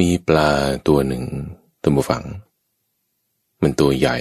[0.00, 0.50] มีปลา
[0.88, 1.24] ตัวหนึ่ง
[1.82, 2.24] ตัมบูฝัง
[3.62, 4.18] มันตัวใหญ่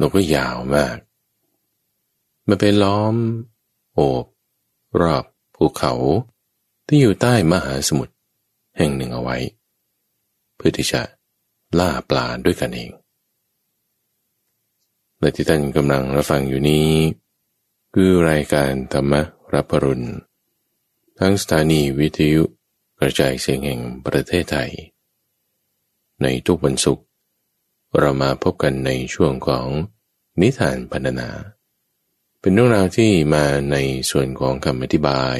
[0.00, 0.96] นกก็ยาวมาก
[2.48, 3.14] มันไปล้อม
[3.94, 4.24] โอบ
[5.00, 5.24] รอบ
[5.54, 5.92] ภูเขา
[6.86, 8.14] ที่อยู่ใต้มหาสมุทร
[8.76, 9.36] แห่งหนึ่งเอาไว้
[10.56, 11.02] เพื่อที่จะ
[11.78, 12.90] ล่าปลาด้วยกันเอง
[15.18, 16.88] และที่ท่านกำลังรับฟังอยู่นี้
[17.94, 19.12] คือรายการธรรม
[19.54, 20.06] รับปรุณ
[21.18, 22.42] ทั้งสถานีวิทยุ
[23.02, 24.70] กระจายเสียงแห่งประเทศไทย
[26.22, 27.04] ในทุกวันศุกร์
[27.98, 29.66] เรามาพบกันในช่วงของ
[30.40, 31.30] นิทานพันนา
[32.40, 33.76] เป็นเรื่องราวที่มาใน
[34.10, 35.36] ส่วนของคำอธิบาย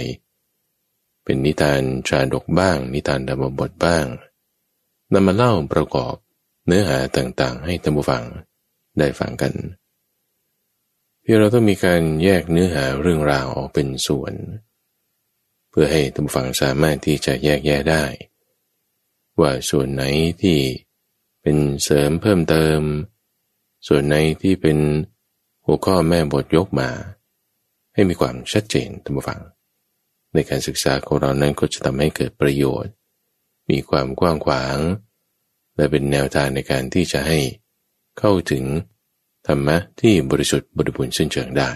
[1.25, 4.07] เป็นนิทานชาดกบ้าง นิทานธรรมบทบ้าง
[5.13, 6.15] นำมาเล่าประกอบ
[6.67, 8.25] เนื้อหาต่างๆ ให้ท่านผู้ฟัง
[8.99, 9.53] ได้ฟังกัน
[11.25, 14.35] ที่เราต้องมีการแยกเนื้อหาเรื่องราวออกเป็นส่วน
[15.71, 18.05] เพื่อให้ท่านผู้ฟังสามารถที่จะแยกแยะได้
[19.41, 20.05] ว่าส่วนไหน
[20.43, 20.59] ที่
[21.43, 22.81] เป็นเสริมเพิ่มเติม
[23.89, 24.79] ส่วนไหนที่เป็น
[25.65, 26.91] หัวข้อแม่บทยกมา
[27.95, 29.41] ให้มีความชัดเจนท่านผู้ฟัง
[30.35, 32.93] ในการศึกษาของเรานั้นก็จะทำให้เกิดประโยชน์
[33.71, 34.79] มีความกว้างขวาง
[35.77, 37.39] และเป็นแนวทางในการที่จะให้
[38.19, 38.65] เข้าถึง
[39.47, 41.71] ธรรมะที่บริสุทธิ์บริบูรณ์สิ้นเชิงได้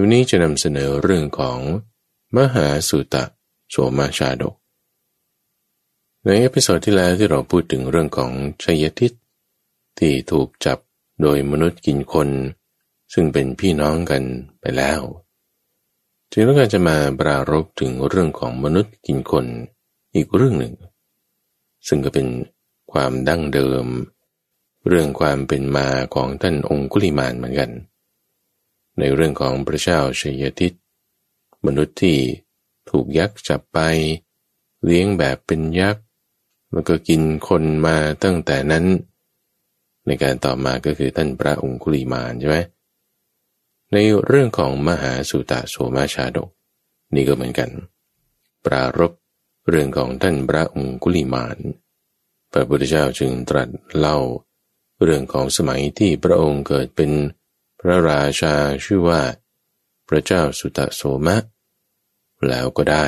[0.00, 1.58] วันนี้จะนำเสนอเรื่องของ
[2.38, 3.24] มหาสุตะ
[3.70, 4.54] โสมาชาดก
[6.24, 8.30] ใน episode ที่แล้วที่เราพูดถึงเรื่องของ
[8.62, 9.12] ชัยทิศ
[9.98, 10.78] ที่ถูกจับ
[11.22, 12.28] โดยมนุษย์กินคน
[13.12, 14.22] ซึ่งเป็นพี่น้องกัน
[14.60, 15.00] ไปแล้ว
[16.30, 19.46] จึงต้องการจะมาปรารภถึงเรื่องของมนุษย์กินคน
[20.14, 20.74] อีกเรื่องหนึ่ง
[21.88, 22.26] ซึ่งก็เป็น
[22.92, 23.86] ความดั้งเดิม
[24.88, 27.70] เรื่องความเป็นมาของท่านองคุลิมานเหมือนกัน
[28.98, 30.72] ในเรื่องของพระเจ้าชยทิต
[31.66, 32.18] มนุษย์ที่
[32.90, 33.78] ถูกยักษ์จับไป
[34.84, 36.04] เลี้ยงแบบเป็นยักษ์
[36.72, 38.84] แล้วก็กินคนมาตั้งแต่นั้น
[40.06, 42.58] ในการต่อมาก็คือท่านพระองคุลิมานใช่ไหม
[43.92, 43.96] ใน
[44.26, 46.48] เรื่องของมหาสุตาโสมาชาดก
[47.14, 47.70] นี่ก็เหมือนกัน
[48.66, 49.12] ปรารบ
[49.68, 51.58] เรื่องของท่านพระองคุลิมาน
[52.52, 54.18] พระพุทธเจ้าจึงตรัสเล่า
[55.02, 57.10] เรื่องของสมัยที่พระองค์เกิดเป็น
[57.80, 59.22] พระราชาชื่อว่า
[60.14, 61.36] ระเจ้าสุตโสมะ
[62.48, 63.06] แล้วก็ได้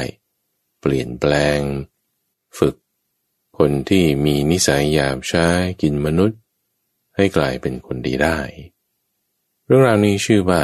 [0.80, 1.60] เปลี่ยนแปลง
[2.58, 2.74] ฝึก
[3.58, 5.46] คนที่มีนิสัยหยาบช้า
[5.82, 6.40] กินมนุษย์
[7.16, 8.38] ให้กลายเป็นคนดีได้
[9.66, 10.62] เรื่องราวนี้ชื่อว่า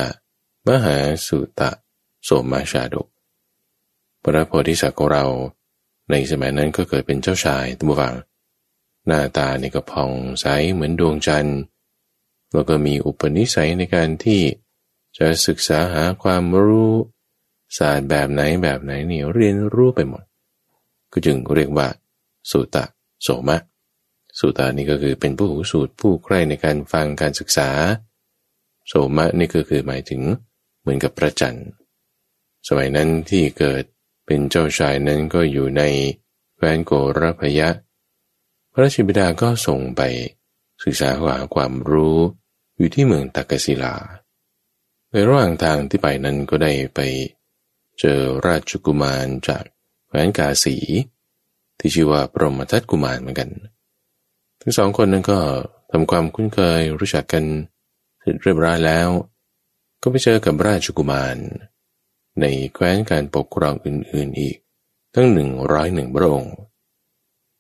[0.69, 0.97] มหา
[1.27, 1.71] สุตะ
[2.25, 3.09] โสมาชาดก
[4.23, 5.27] พระโพธิสัตว์ของเรา
[6.11, 8.15] ในสมัยนั้นก็เกิดเป็นเจ้าชายตัมวัง
[9.07, 11.61] หน้าตานี่ก็ผ่องใสเหมือนดวงจันทร์
[12.53, 14.41] แล้วก็มีอุปนิสัยในการที่
[15.21, 16.95] จะศึกษาหาความรู้
[17.79, 20.25] ศาสตร์แบบไหนแบบไหนนี่เรียนรู้ไปหมด
[21.13, 21.89] ก็จึงเรียกว่า
[22.51, 22.85] สุตะ
[23.23, 23.59] โสมะ
[24.39, 27.71] สุตานี่ก็คือเป็นผู้หูสูตรผู้ใคร่ในการฟังการศึกษา
[28.89, 30.23] โสมะนี่ก็คือหมายถึง
[30.81, 31.69] เหมือนกับพระจันทร์
[32.69, 33.85] สมัยนั้นที่เกิด
[34.27, 35.83] เป็นเจ้าชายนั้นก็อยู่ใน
[36.57, 37.69] แคว้นโกรพยะ
[38.73, 40.03] พระราชบิดาก็ส่งไป
[40.85, 42.19] ศึกษาหาความรู้
[42.77, 43.95] อยู่ที่เมืองตักกศิลา
[45.11, 47.01] ในระหว่างทางที่ไปนั้นก็ได้ไป
[48.01, 49.65] เจอราชกุมารจาก
[50.07, 50.77] แคว้นกาสี
[51.79, 53.51] ที่ชื่อว่าปรหมทัตกุมารเหมือนกัน
[54.61, 55.39] ทั้งสองคนนั้นก็
[55.91, 57.45] ทำความคุ้นเคยรู้จักกัน
[58.21, 59.09] เสร็จเรียบร้อยแล้ว
[60.03, 61.37] ก็ไปเจอกับราชกุมาร
[62.41, 62.45] ใน
[62.75, 64.57] แคว้นการปกครองอื่นๆอีก
[65.15, 66.57] ทั้งหนึ่งร้อยหนึ่งพระองค์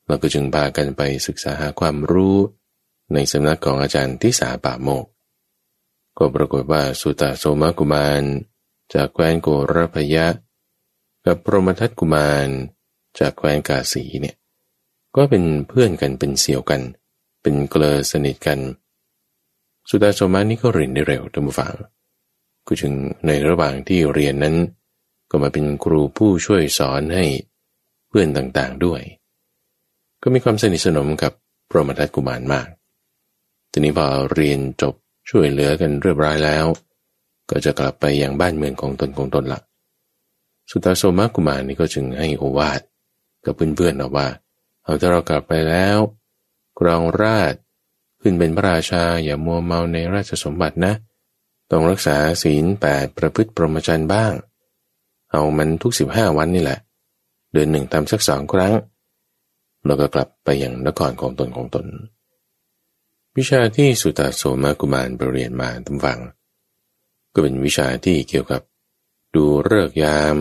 [0.06, 2.37] เราก็จึงพากันไปศึกษาหาความรู้
[3.12, 5.05] ในสำนักของอาจารย์ทิสาป่าโมก
[6.19, 8.22] ก็ปรากฏว่าสุตาโสมกุมาร
[8.94, 10.26] จากแคว้นโกรพยะ
[11.26, 12.48] กับพรหมทัตกุมาร
[13.19, 14.37] จากแคว้นกาสีเนี่ย
[15.16, 16.82] ก็เป็นเพื่อนกันเป็นเสี่ยวกัน
[17.43, 18.59] เป็นเกลอสนิทกัน
[19.88, 21.75] สุตาโสมานี่ก็เรียนได้เร็วท่านผู้ฟัง
[22.66, 22.92] ก็จึง
[23.27, 24.56] ในระหว่างที่เรียนนั้น
[25.31, 27.25] ก็มาเป็นครูผู้ช่วยสอนให้
[28.09, 29.03] เพื่อนต่างๆด้วย
[30.22, 31.33] ก็มีความสนิทสนมกับ
[31.71, 32.68] พระมทัตกุมารมาก
[33.72, 34.95] ทีนี้พอเรียนจบ
[35.28, 36.67] ช่วยเหลือกันเรียบร้อยแล้ว
[37.51, 39.61] ก็จะกลับไปยังบ้านเมืองของตนของตนละ
[40.71, 42.81] สุตาโสมกุมารนี่ก็จึงให้โอวาท
[43.45, 44.27] กับเพื่อนๆเอาว่า
[44.84, 45.99] เอาถ้าเรากลับไปแล้ว
[46.78, 47.55] กรองราช
[48.21, 50.93] ขึ้นเป็นพระราชาอย่ามัวเมาในราชสมบัตินะ
[51.71, 54.33] ต้องรักษาศีลแปดประพฤติปรมจันบ้าง
[55.31, 56.78] เอามันทุกสิบห้าวันนี่แหละ
[57.53, 58.73] เดือนหนึ่งทำสักสองครั้ง
[59.87, 61.87] แล้วก็กลับไปยังนครของตนของตน
[63.38, 66.21] วิชาที่สุตาโสมากุมารไปเรียนมาทำฟัง
[67.32, 68.62] ก็เป็นวิชาที่เกี่ยวกับ
[69.34, 70.36] ดูเลิกยาม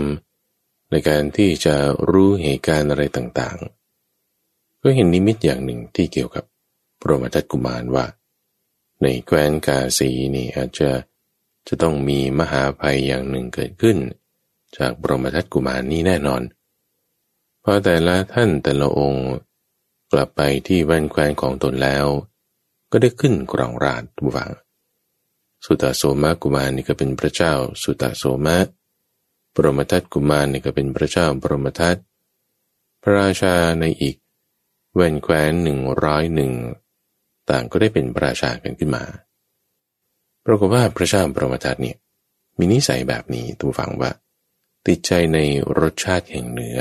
[0.91, 1.75] ในการที่จะ
[2.09, 6.44] รู้เหตุการณ์อะไรต่างๆ ก็เห็นนิมิตอย่างหนึ่งที่เกี่ยวกับ
[7.00, 8.06] พระมทัตกุมารว่า
[9.01, 10.89] ในแคว้นกาสีนี่อาจจะ
[11.68, 13.97] จะต้องมีมหาภัยอย่างหนึ่งเกิดขึ้น
[14.77, 16.41] จากบรมทัตกุมารนี้แน่นอน
[17.62, 19.27] เพอแต่ละท่านแต่ละองค์
[20.12, 22.07] กลับไปที่แว่นแคว้นของตนแล้ว
[22.91, 24.51] ก็ได้ขึ้นกรองราชบุฟัง
[25.65, 27.53] สุตโสมกุมารนี่ก็เป็นพระเจ้า
[27.83, 28.57] สุตโสมะ
[29.53, 31.97] บรมทัตกุมารนี่ก็เป็นพระเจ้าบรมทัต
[33.01, 34.15] พระราชาในอีก
[34.94, 36.51] แว่นแคว้นหนึ่งร้อยหนึ่ง
[37.50, 39.03] ต่างก็ได้เป็นพระราชากันขึ้นมา
[40.45, 41.97] ปรากฏว่าพระเจ้าบรมทัตเนี่ย
[42.57, 44.12] มีนิสัยแบบนี้ตัวฟังว่า
[44.88, 45.39] ติดใจใน
[45.80, 46.80] รสชาติแห่งเนื้อ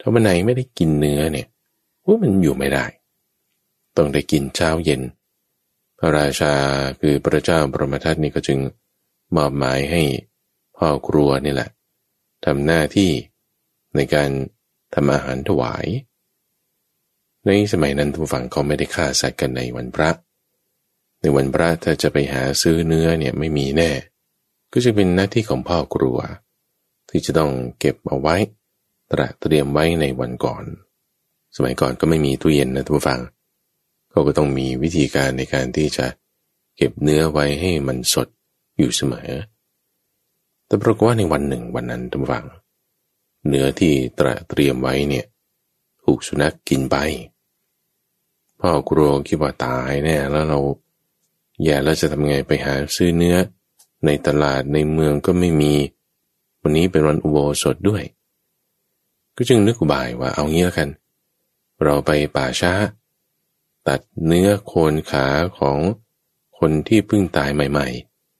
[0.00, 1.46] ถ้าวันไหนไม่ได้กินเนื้อเนี่ย
[2.04, 2.84] ว่ามันอยู่ไม่ได้
[3.96, 5.02] ต้องได้กินเช้าเย็น
[5.98, 6.54] พระราชา
[7.00, 8.58] คือพระเจ้าบรมทัตนี่ก็จึง
[9.36, 10.02] มอบหมายให้
[10.76, 11.70] พ่อครัวนี่แหละ
[12.44, 13.10] ทำหน้าที่
[13.96, 14.30] ในการ
[14.94, 15.86] ทำอาหารถวาย
[17.46, 20.10] ในสมัยนั้นทุกฝั่งเขาไม่ได้ฆ่าสัตว์กันในวันพระ
[21.20, 23.90] ในวันพระถ้าจะไปหาซื้อเนื้อเนี่ยไม่มีแน่
[24.72, 26.18] ก็จะเป็นหน้าที่ของพ่อครัว
[27.08, 28.36] ที่จะต้องเก็บเอาไว้
[29.10, 30.64] ตระเตรียมไว้ในวันก่อน
[31.56, 33.20] สมัยก่อนก็ไม่มีตู้เย็นนะทุกฝั่ง
[34.16, 36.06] เขาก็ต้องมีวิธีการในการที่จะ
[36.76, 38.28] เก็บเนื้อไว้ให้มันสด
[38.78, 39.30] อยู่เสมอ
[40.66, 42.46] แต่ปรากฏว่าในวันหนึ่งวันนั้นทุกฝัง
[43.48, 45.26] เนื้อที่ตระเตรียมไว้เนี่ย
[46.02, 46.96] ถูกสุนัขกกินไป
[48.60, 50.58] พ่อกลัวคิดว่าตายแน่แล้วเรา
[51.62, 53.36] แย่แล้วจะทำไงไปหาซื้อเนื้อ
[54.06, 55.74] ในตลาดในเมืองก็ไม่มี
[56.62, 58.02] วันนี้เป็นวันอุโบสถด้วย
[59.36, 60.88] ก็จึงนึกอุบายว่าเอางี้แล้วกัน
[61.82, 62.74] เราไปป่าช้า
[63.88, 65.26] ตัดเนื้อโคนขา
[65.58, 65.78] ของ
[66.58, 67.88] คนที่เพิ่งตายใหม่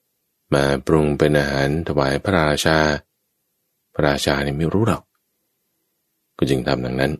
[0.00, 2.78] ๆ มาปรุงเป็นอาหารถวายพระราชา
[3.94, 5.02] พระราชาเนี่ยไม่รู้หรอก
[6.36, 7.12] ก็จึงทำดังนั้น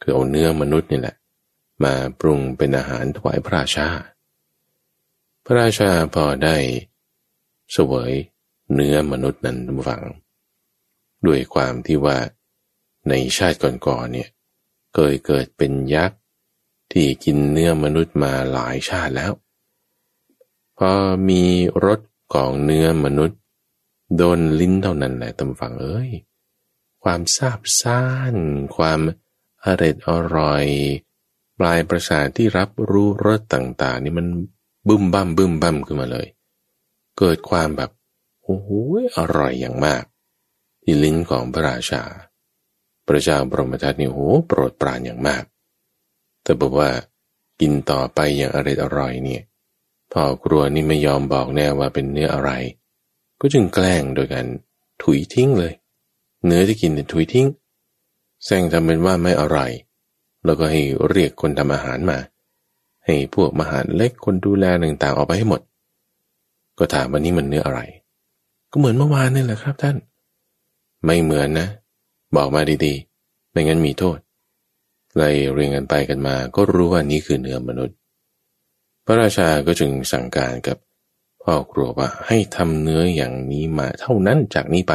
[0.00, 1.16] คือเอาเนื้อมนุษย์นี่แหละ
[1.84, 3.88] มาปรุงเป็นอาหารถวายพระราชา
[5.44, 6.56] พระราชาพอได้
[7.72, 8.12] เสวย
[8.74, 9.58] เนื้อมนุษย์นั้น
[9.88, 10.02] ฟัง
[11.26, 12.18] ด้วยความที่ว่า
[13.08, 14.28] ในชาติก่อนๆเนี่ย
[14.94, 16.18] เคยเกิดเป็นยักษ์
[16.96, 19.32] ที่กินเนื้อมนุษย์มาหลายชาติแล้ว
[20.78, 20.92] พอ
[21.28, 21.42] มี
[21.86, 22.00] รส
[22.34, 23.40] ของเนื้อมนุษย์
[24.16, 26.10] โดนลิ้นเท่านั้นแหละตำฝังเอ้ย
[27.04, 28.02] ความซาบซ่า
[28.34, 28.36] น
[28.76, 29.00] ความ
[29.64, 30.66] อร่อยอร่อย
[31.58, 34.26] ปลายประสาทที่รับรู้รสต่างๆ นี่มัน
[34.88, 36.26] บึ้มบั้มบึ้มบั้มขึ้นมาเลย
[37.18, 37.90] เกิดความแบบ
[38.44, 38.68] โอ้โห
[39.16, 40.04] อร่อยอย่างมาก
[40.82, 42.02] ที่ลิ้นของพระราชา
[43.06, 45.44] พระเจ้าบรมทัตนี่โหโปรดปรานอย่างมาก
[46.44, 46.90] แต่บอกว่า
[47.60, 49.42] กินต่อไปอย่างอร่อยอร่อยเนี่ย
[50.12, 52.50] พ่อกลัวนี่ไม่ยอมบอกแน่ว่าเป็นเนื้ออะไร
[53.40, 54.46] ก็จึงแกล้งโดยการ
[55.02, 55.72] ถุยทิ้งเลย
[56.46, 57.46] เนื้อที่กินเนี่ยถุยทิ้ง
[58.44, 59.70] แซงทำเป็นว่าไม่อร่อย
[60.44, 62.18] แล้วก็ให้เรียกคนทำอาหารมา
[63.04, 65.60] ให้พวกมหารเล็กคนดูแลต่างๆออกไปให้หมด
[66.78, 67.80] ก็ถามวันนี้มันเนื้ออะไร
[68.70, 69.96] ก็เหมือนเมื่อวานนี่แหละครับท่าน
[71.04, 71.68] ไม่เหมือนนะ
[72.36, 74.18] บอกมาดีๆ ไม่งั้นมีโทษ
[75.16, 77.96] ไล่เรียงกันไปกันมา ก็รู้ว่านี้คือเนื้อมนุษย์
[79.04, 80.76] พระราชาก็จึงสั่งการกับ
[81.42, 84.94] พ่อครัวว่าให้ทำเนื้ออย่างนี้มาเท่านั้นจากนี้ไป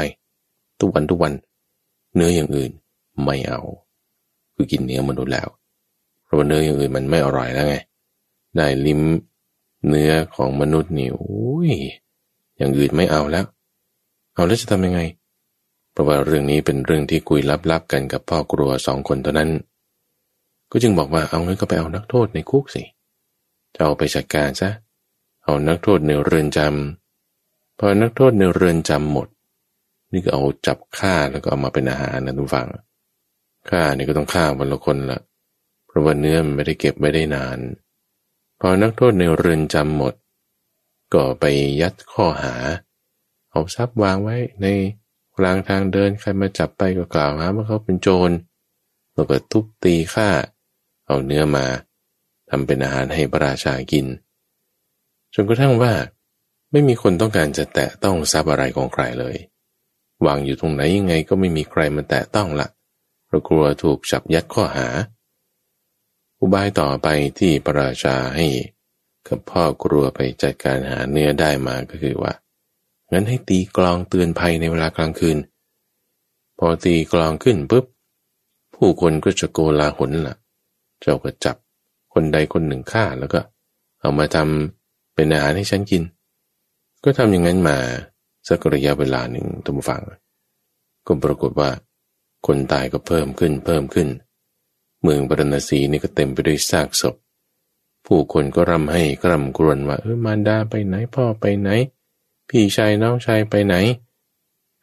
[0.80, 1.34] ทุกวันทุกวัน
[2.16, 2.72] เนื้ออย่างอื่น
[3.24, 3.62] ไม่เอา
[4.56, 5.48] คือกินเนื้อมนุษย์แล้ว
[6.24, 7.76] เพราะว่าเนื้ออย่างอื่นมันไม่อร่อยแล้วไง
[8.56, 9.02] ได้ลิ้ม
[9.88, 11.72] เนื้อของมนุษย์นี่โอ้ย
[12.58, 13.46] อย่างอื่นไม่เอาแล้ว
[14.36, 15.02] เอาแล้วจะทำยังไง
[15.92, 17.40] เพราะว่าเรื่องนี้เป็นเรื่องที่คุย
[17.72, 19.50] ลับๆกันกับพ่อครัวสองคนเท่านั้น
[20.72, 22.84] ก็จึงบอกว่าเอางั้นก็ไปเอานักโทษในคุกสิ
[23.76, 24.70] จะเอาไปจัดการซะ
[25.44, 29.28] เอานักโทษในเรือนจำพอนักโทษในเรือนจำหมด
[30.14, 32.68] นี่ก็เอาจับฆ่าแล้วก็เอามาเป็นอาหารนะทุกฝัง
[33.70, 35.20] ฆ่านี่ก็ต้องฆ่าวันละคนละ
[35.88, 37.60] เพราะว่าเนื้อมันไม่ได้เก็บไม่ได้นาน
[38.60, 40.14] พอนักโทษในเรือนจำหมด
[41.14, 41.46] ก็ไป
[41.82, 42.56] ยัดข้อหา
[43.52, 44.68] เอาทรัพย์วางไว้ใน
[45.38, 48.32] กลางทางเดินใครมาจับไปก็กล่าวหาว่าเขาเป็นโจร
[49.14, 50.30] แล้วก็ทุบตีฆ่า
[51.10, 51.66] เอาเนื้อมา
[52.50, 54.06] ทำเป็นอาหารให้พระราชากิน
[55.34, 55.94] จนกระทั่งว่า
[56.72, 59.36] ไม่มีคนต้องการจะแตะต้องทรัพย์อะไรของใครเลย
[60.26, 62.68] วางอยู่ตรงไหนยังไงก็ไม่มีใครมาแตะต้องละ
[63.26, 64.88] เพราะกลัวถูกจับยัดข้อหา
[66.40, 67.08] อุบายต่อไป
[67.40, 68.48] ที่พระราชาให้
[69.28, 72.34] กับพ่อกลัวไปจัดการหาเนื้อได้มาก็คือว่า
[73.12, 75.38] งั้นให้ตีกลองเตือนภัยในเวลากลางคืน
[76.60, 77.86] พอตีกลองขึ้นปุ๊บ
[78.76, 80.36] ผู้คนก็จะโกลาหลละ่ะ
[81.02, 81.56] เจ้าก็จับ
[82.14, 83.40] คนใดคนหนึ่งฆ่าแล้วก็
[84.02, 86.04] เอามาทำเป็นอาหารให้ฉันกิน
[87.04, 87.78] ก็ทำอย่างนั้นมา
[88.48, 90.02] สักระยะเวลาหนึ่งทุกฝัง
[91.08, 91.70] ก็ปรากฏว่า
[92.48, 94.08] คนตายก็เพิ่มขึ้นเพิ่มขึ้น
[95.04, 97.16] เมืองบรณสีนี่ก็เต็มไปด้วยซากศพ
[98.06, 101.70] ผู้คนก็ร่ำให้กร่ำกรวนว่าเออมารดาไปไหนพ่อไปไหน
[102.50, 103.76] พี่ชายน้องชายไปไหน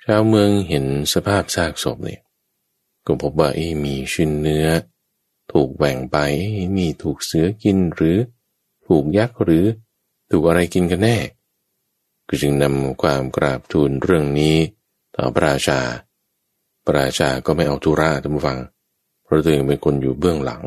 [0.05, 2.21] ชาวเมืองเห็นสภาพซากศพเนี่ย
[3.07, 4.67] ก็พบว่าเอมีชิ้นเนื้อ
[5.61, 6.19] ถูกแบ่งไป
[6.77, 8.19] นี่ถูกเสือกินหรือ
[8.87, 9.65] ถูกยักษ์หรือ
[10.31, 11.17] ถูกอะไรกินกันแน่
[12.29, 14.57] ก็จึงนำความกราบทูลเรื่องนี้
[15.17, 15.81] ต่อพระราชา
[16.85, 18.59] พระราชาก็ไม่เอาทุราท่านผู้ฟัง
[19.25, 20.65] เพราะตัวเองเป็นคนอยู่เบื้องหลัง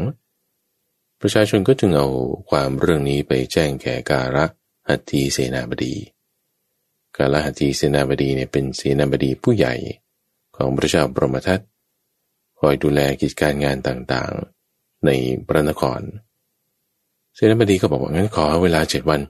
[1.22, 2.08] ประชาชนก็จึงเอา
[2.50, 4.46] ความเรื่องนี้ไปแจ้งแก่การะ
[4.88, 5.96] หัตถีเสนาบดี
[7.18, 9.74] การะหัตถีเสนาบดีเนี่ยเป็นเสนาบดีผู้ใหญ่
[10.56, 11.60] ของพระเจ้าบรมทัต
[12.60, 14.59] คอยดูแลกิจการงานต่างๆ
[15.06, 15.10] ใน
[15.48, 16.02] พระนคร
[17.34, 19.22] เสนาบดีก็บอกว่างั้นขอเวลาเจ็ดวัน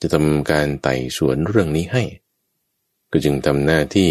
[0.00, 2.02] จะทำการไต่สวนเรื่องนี้ให้
[3.10, 4.10] ก็จึงทำหน้าที่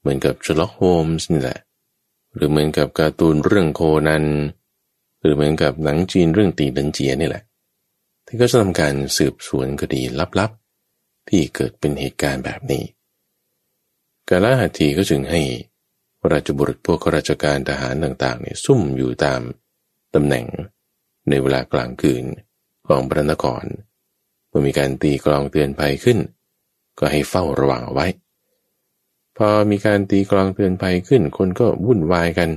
[0.00, 1.58] เหมือนกับเชอร์ล็อกโฮมส์นี่แหละ
[2.34, 4.24] หรือเหมือนกับการ์ตูนเรื่องโคนัน
[5.20, 7.42] หรือเหมือนกับหนังจีนเรื่องตี๋เหรินเจี๋ยนี่แหละ
[8.26, 10.02] ที่ก็จะทำการสืบสวนคดี
[10.38, 12.84] ลับๆ ที่เกิดเป็นเหตุการณ์แบบนี้
[14.28, 15.42] กาลหัตถีก็จึงให้
[16.30, 19.40] ราชบุรุษพวกข้าราชการทหารต่างๆเนี่ยซุ่มอยู่ตาม
[20.14, 20.46] ตำแหน่ง
[21.28, 22.24] ในเวลากลางคืน
[22.88, 23.64] ของพระนคร
[24.48, 26.18] เมื่อมีการตีกลองเตือนภัยขึ้น
[26.98, 28.06] ก็ให้เฝ้าระวังเอาไว้
[29.36, 32.50] พอมีการตีกลองเตือนภัยขึ้น คนก็วุ่นวายกัน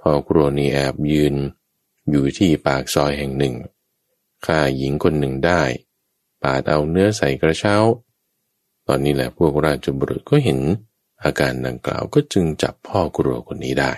[0.00, 1.34] พอกรัวนีแอบยืน
[2.10, 3.54] อยู่ที่ปากซอยแห่งหนึ่ง
[4.46, 5.62] ฆ่าหญิงคนหนึ่งได้
[6.42, 7.76] ปาดเอาเนื้อใส่กระเช้า
[8.86, 10.60] ตอนนี้แหละพวกราชบุรุษก็เห็น
[11.24, 13.92] อาการดังกล่าวก็จึงจับพ่อกรัวคนนี้ได้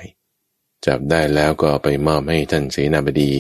[0.86, 3.32] จับได้แล้วก็ไปมอบให้ท่านเสนาบดี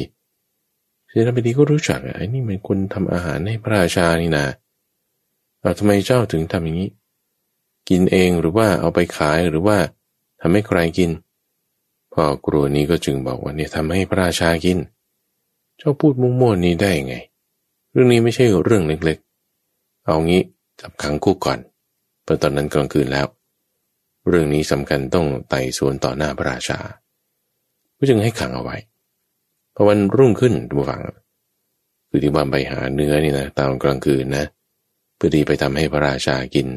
[1.08, 4.46] เสนาบดีก็รู้จักไอ้นี่มันคนทำอาหารให้พระราชานี่นะ
[5.60, 6.90] เอาทำไมเจ้าถึงทำอย่างนี้
[7.88, 9.78] กินเองหรือว่าเอาไปขายหรือว่า
[10.40, 11.10] ทำให้ใครกิน
[12.12, 14.78] พ่อกรัวนี้ก็จึงบอกว่าเนี่ยทำให้พระราชากิน
[15.78, 17.16] เจ้าพูดมุ่งมั่วนี้ได้ยังไง
[17.92, 20.42] เรื่องนี้ไม่ใช่เรื่องเล็กๆ เอางี้
[20.80, 21.58] จับขังคุกก่อน
[22.22, 23.26] เพราะตอนนั้นกลางคืนแล้ว
[24.28, 26.78] เรื่องนี้สำคัญต้องไต่สวนต่อหน้าพระราชา
[28.02, 28.76] ก็จึงให้ขังเอาไว้
[29.74, 31.00] พอวันรุ่งขึ้นดูฟัง
[32.08, 34.44] คือที่วันไปหาเนื้อนี่นะตอนกลางคืนนะ
[35.16, 36.68] เพื่อที่ไปทำให้พระราชากิน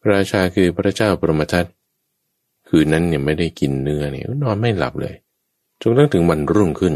[0.00, 1.66] พระราชาคือพระเจ้าปรมทัต
[2.68, 5.14] คืนนั้นเนี่ยไม่ได้กินเนื้อเนี่ยนอนไม่หลับเลย
[5.80, 6.94] จนตั้งถึงวันรุ่งขึ้น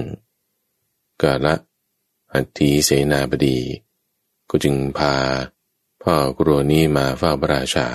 [1.23, 1.55] กาละ
[2.33, 3.59] อัตีเสนาบดี
[4.51, 5.15] ก็จึงพา
[6.03, 7.87] พ่อกรัวนี้มาเฝ้าพระราชา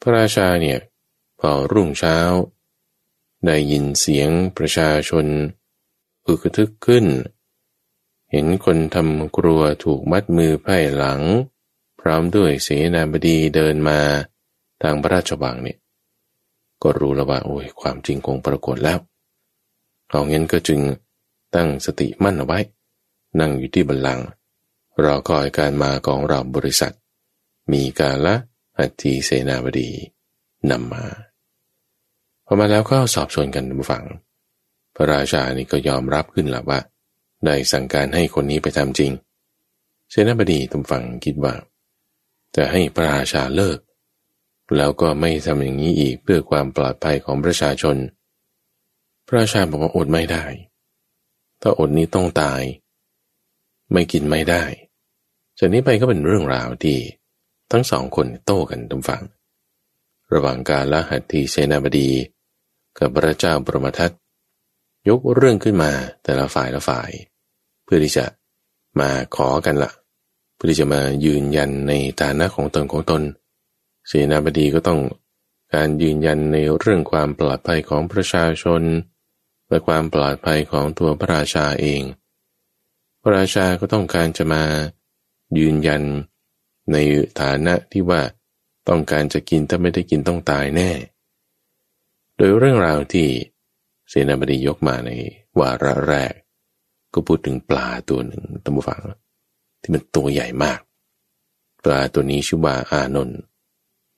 [0.00, 0.78] พระราชาเนี่ย
[1.40, 2.16] พอรุ่งเช้า
[3.46, 5.26] ได้ยินเสียงประชาชน
[6.26, 7.06] อึกทึกขึ้น
[8.30, 11.20] เห็นคนทำครัวถูกมัดมือไพ่หลัง
[12.00, 13.98] พร้อมด้วยเสนาบดีเดินมา
[14.82, 15.78] ทางพระราชวังเนี่ย
[16.82, 18.98] ก็รู้แล้วว่าโอ้ยความจริงคงปรากฏแล้ว
[20.08, 20.80] เอางั้นก็จึง
[21.54, 22.58] ตั้งสติมั่นเอาไว้
[23.40, 24.26] นั่งอยู่ที่บัลลังก์
[25.02, 26.94] รอคอยการมาของเราบริษัท
[27.72, 28.34] มีกาละ
[28.78, 29.90] อัตีเสนาบดี
[30.70, 31.31] นำมา
[32.52, 34.04] อมาแล้วก็สอบสวนกันบุฟัง
[34.94, 36.80] พระราชานี่ก็ยอมรับขึ้นแล้วว่า
[37.44, 39.12] ได้สั่งการให้คนนี้ไปทำจริง
[40.10, 41.54] เสนาบดีตุมฟังคิดว่า
[42.56, 43.78] จะให้พระราชาเลิก
[44.76, 47.96] แล้วก็ไม่ทำอย่างนี้อีกเพื่อความปลอดภัยของประชาชน
[49.26, 50.44] พระราชาบอกว่าอดไม่ได้
[51.60, 52.62] ถ้าอดนี้ต้องตาย
[53.92, 54.62] ไม่กินไม่ได้
[55.58, 56.98] จากนี้ไปก็เป็นเรื่องราวที่
[57.72, 59.22] ทั้งสองคนโต้กันทุกฝั่ง
[60.32, 62.10] ระหว่างการละหัตถีเสนาบดี
[62.98, 64.10] กับพระเจ้าบรมทัต
[65.08, 65.92] ยกเรื่องขึ้นมา
[66.24, 67.10] แต่ละฝ่ายละฝ่าย
[67.84, 68.26] เพื่อที่จะ
[69.00, 69.92] มาขอกันละ่ะ
[70.54, 73.22] เพื่อที่จะมายืนยันในฐานะของตนของตน
[74.06, 75.00] เสนาบดีก็ต้อง
[75.74, 78.82] การยืนยันในเรื่องความปลอดภัยของประชาชน
[79.68, 82.02] และความปลอดภัยของตัวพระราชาเอง
[83.22, 84.62] พระราชาก็ต้องการจะมา
[85.58, 86.02] ยืนยัน
[86.92, 86.96] ใน
[87.40, 88.22] ฐานะที่ว่า
[88.88, 90.90] ต้องการจะกินถ้าไม่ได้กินต้องตายแน่
[92.36, 93.28] โดยเรื่องราวที่
[94.08, 95.10] เสนาบดียกมาใน
[95.60, 96.32] วาระแรก
[97.14, 99.00] ก็พูดถึงปลาตัวหนึ่งตัมบูฟัง
[99.80, 100.80] ที่มันตัวใหญ่มาก
[101.84, 103.40] ปลาตัวนี้ชื่อว่าอานนท์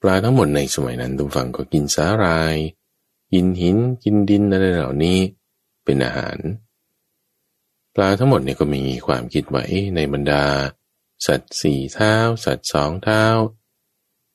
[0.01, 2.55] ปลาทั้งหมดในสมัยนั้นตัมฟังก็กินสาหร่าย
[3.33, 5.19] กินหินกินดินอะไรเหล่านี้
[5.83, 6.37] เป็นอาหาร
[7.95, 9.63] ปลาทั้งหมดเนี่ยก็มีความคิดว่า
[9.95, 10.43] ในบรรดา
[11.25, 12.13] สัตว์สี่เท้า
[12.45, 13.23] สัตว์สองเท้า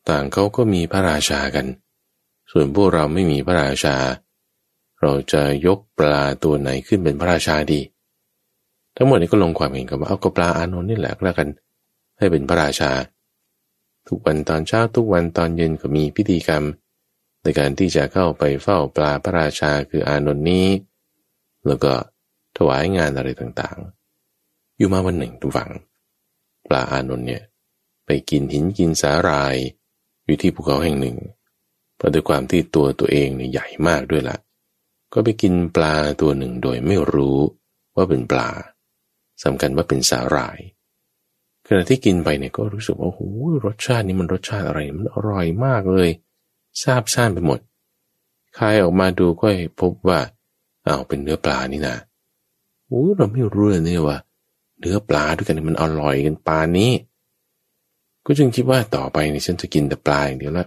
[0.08, 1.66] ต่างเขาก็มีพระราชากัน
[2.50, 3.97] ส่วนพวกเราไม่มีพระราชา
[5.00, 7.80] เราจะยกปลาตัวไหนขึ้นเป็นพระราชาดี
[8.97, 11.49] ทั้งหมดนี้ก็ลงความเห็นกันว่าเอากระปลาอานนท์นี่แหละแล้วกัน
[12.19, 12.90] ให้เป็นพระราชา
[14.09, 16.64] ทุกวันตอนเช้าทุกวันตอนเย็นก็มีพิธีกรรม
[17.42, 20.66] ในการที่จะเข้าไปเฝ้าปลาพระราชาคืออานนท์นี้
[21.66, 21.92] แล้วก็
[22.57, 25.71] ถวายงานอะไรต่างๆ อยู่มาวันหนึ่งทุกฝัง
[26.69, 27.42] ปลาอานนท์เนี่ย
[28.07, 29.57] ไปกินหินกินสาหร่าย
[30.25, 31.16] อยู่ที่ภูเขาแห่งหนึ่ง
[32.00, 34.37] เพราะด้วยความที่ตัวตัวเองเนี่ยใหญ่มากด้วยละ
[35.12, 37.38] ก็ไปกินปลาตัวหนึ่งโดยไม่รู้
[37.97, 38.49] ว่าเป็นปลา
[39.45, 40.59] สำคัญว่าเป็นสาหร่าย
[41.66, 43.21] ขณะที่กินไปเนี่ยก็รู้สึกว่าโอ้โห
[43.64, 46.11] รสชาตินี้มันรสชาติอะไรมันอร่อยมากเลย
[46.83, 47.59] ซาบซ่านไปหมด
[48.59, 49.49] คายออกมาดูก็
[49.80, 50.21] พบว่า
[50.87, 51.97] อ้าวเป็นเนื้อปลานี่นะ
[52.87, 54.19] โอ้เราไม่รู้เลยเนี่ยว่า
[54.78, 56.92] เนื้อปลาด้วยกันมันอร่อยกันปลานี้
[58.26, 60.66] ก็จึงคิดว่าต่อไปเนี่ยฉันจะกินแต่ปลาอย่างเดียวละ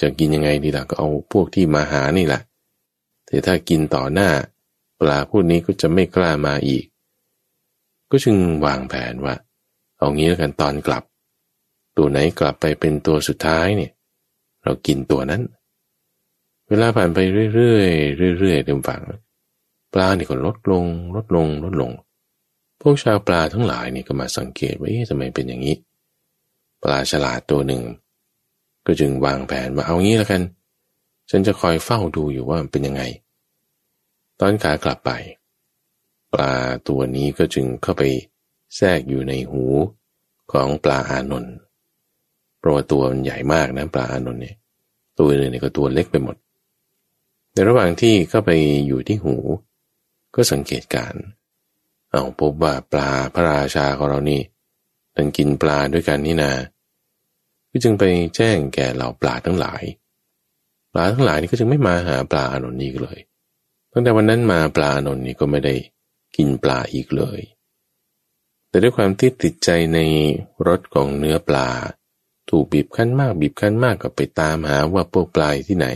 [0.00, 2.40] จะกินยังไงดีล่ะก็เอาพวกที่มาหานี่แหละ
[3.26, 4.30] แต่ถ้ากินต่อหน้า
[5.00, 6.84] ปลาพวกนี้ก็จะไม่กล้ามาอีก
[8.10, 9.34] ก็จึงวางแผนว่า
[9.98, 11.02] เอางี้แล้วกันตอนกลับ
[11.96, 13.92] ตัวไหนกลับไปเป็นตัวสุดท้ายเนี่ย
[14.64, 15.42] เรากินตัวนั้น
[16.68, 17.18] เวลาผ่านไป
[17.54, 17.80] เรื่อ
[18.28, 19.02] ยๆเรื่อยๆเต็มฝัง
[19.92, 20.84] ปลานี่ก็ลดลง
[21.16, 21.92] ลดลง ลดลง
[22.80, 25.76] พวกชาวปลาทั้งหลายนี่ก็มาสังเกตว่าเอ๊ะทำไมเป็นอย่างนี้
[26.82, 27.82] ปลาฉลาดตัวหนึ่ง
[28.86, 30.42] ก็จึงวางแผนว่าเอางี้แล้วกัน
[31.30, 33.02] ฉันจะคอยเฝ้าดูอยู่ว่ามันเป็นยังไง
[34.40, 35.10] ตอนขากลับไป
[36.32, 36.54] ปลา
[36.88, 38.02] ตัวนี้ก็จึงเข้าไป
[38.76, 39.64] แทรกอยู่ในหู
[40.52, 41.54] ของปลาอานนท์
[42.58, 44.56] เพราะว่าตัวมันใหญ่มากนะปลาอานนท์เนี่ย
[45.18, 46.36] ตัวอื่นเนี่ยก็ตัวเล็กไปหมด
[47.52, 48.50] ในระหว่างที่เข้าไป
[48.86, 49.36] อยู่ที่หู
[50.34, 51.14] ก็สังเกตการ
[52.10, 54.40] เอาพบว่าปลาพระราชาของเรานี่
[55.16, 56.52] มันกินปลาด้วยกันนี่นา
[57.76, 58.04] ก็จึงไป
[58.36, 59.82] แจ้งแก่เหล่าปลาทั้งหลาย
[60.92, 63.18] ปลาทั้งหลายนี่ก็จึงไม่มาหาปลาอานนท์นี้เลย
[63.92, 65.74] ตั้งแต่วันนั้นมาปลาอนนนี่ก็ไม่ได้
[66.36, 67.40] กินปลาอีกเลย
[68.68, 69.98] แต่ด้วยความที่ติดใจใน
[70.66, 71.68] รสของเนื้อปลา
[72.50, 75.88] ถูกบีบคั้นมากบีบคั้นมากก็ไปตามหาว่าพวกปลายที่ไหน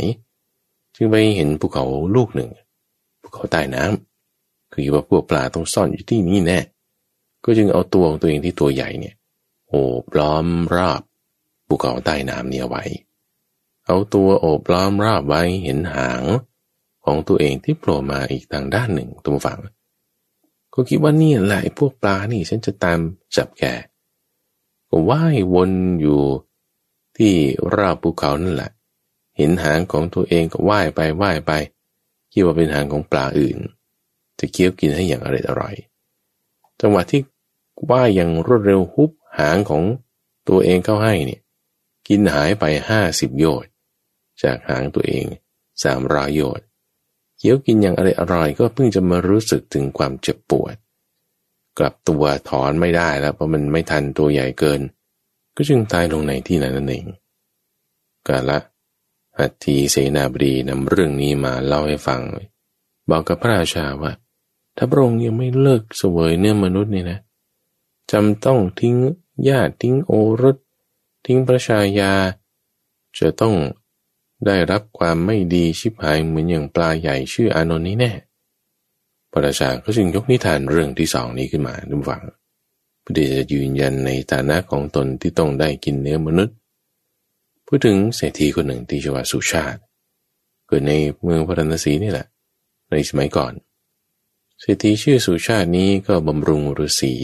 [0.94, 2.50] จึงไปเห็นภูเขาลูกหนึ่ง
[3.22, 6.58] ภูเขาใต้น้ำคือว่าพวกปลาต้องซ่อนอยู่ที่นี่แน่
[7.44, 9.14] ก็จึงเอาตัวของตัวเองที่ตัวใหญ่เนี่ย
[9.68, 11.00] โอบล้อมรอบ
[11.68, 12.84] ภูเขาใต้น้ำเนี่ยไว้
[13.86, 16.22] เอาตัวโอบล้อมรอบไว้เห็นหาง
[17.04, 19.60] ของตัวเองที่โผล่มาอีกทางด้านหนึ่งตัวฝัง
[20.74, 22.98] ก็คิดว่านี่แหละพวกปลานี่ฉันจะตาม
[23.36, 23.64] จับแก
[24.88, 26.22] ก็ว่ายวนอยู่
[27.16, 27.32] ที่
[27.74, 28.70] รอบภูเขานั่นแหละ
[29.36, 31.52] เห็นหางของตัวเองก็ว่ายไปว่ายไป
[32.32, 33.58] คิดว่าเป็นหางของปลาอื่น
[34.38, 35.74] จะเคี้ยวกินให้อย่างอร่อยอร่อย
[36.80, 37.22] จังหวะที่
[37.90, 39.82] ว่ายอย่างรวดเร็วฮุบหางของ
[40.48, 41.40] ตัวเองเข้าให้เนี่ย
[42.08, 43.70] กินหายไปห้าสิบโยชน์
[44.42, 45.26] จากหางตัวเอง
[45.82, 46.66] สามร้อยโยชน์
[47.38, 50.76] เคี้ยวกินอย่างอร่อยอร่อยก็เพิ่งจะมารู้สึกถึงความเจ็บปวด
[51.78, 54.80] กลับตัวถอนไม่ได้แล้วเพราะมันไม่ทันตัวใหญ่เกิน
[55.56, 57.06] ก็จึงตายลงในที่นั้นนั่นเอง
[58.26, 58.58] กาละ
[59.38, 62.20] อัตถีเสนาบดีนำเรื่องนี้มาเล่าให้ฟัง
[63.10, 64.12] บอกกับพระราชาว่า
[64.76, 67.18] ถ้าพระองค์ยังไม่เลิกเสวยเนื้อมนุษย์นี่นะ
[68.10, 68.96] จำต้องทิ้ง
[69.48, 70.56] ญาติทิ้งโอรส
[71.30, 72.12] ทิ้งพระชายา
[73.18, 73.54] จะต้อง
[74.46, 78.12] ได้รับความไม่ดีชิบหายเหมือนอย่างปลาใหญ่ชื่ออานนท์นี้แน่
[79.32, 82.22] พระราชาก็จึงยกนิทานเรื่องที่สองนี้ขึ้นมาดูฟัง
[83.00, 86.56] เพื่อจะยืนยันในฐานะของตนที่ต้องได้กินเนื้อมนุษย์
[87.66, 89.80] พูดถึงเศรษฐีคนหนึ่งที่ชื่อว่าสุชาติ
[90.66, 92.26] เกิดในเมืองพระนศีนี่แหละ
[92.90, 93.52] ในสมัยก่อน
[94.60, 97.14] เศรษฐีชื่อสุชาตินี้ก็บำรุงฤาษี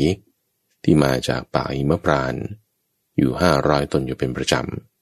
[0.82, 2.36] ที่มาจากป่าอิมพราน
[3.16, 4.54] อยู่ห้าร้อยตนอยู่เป็นประจ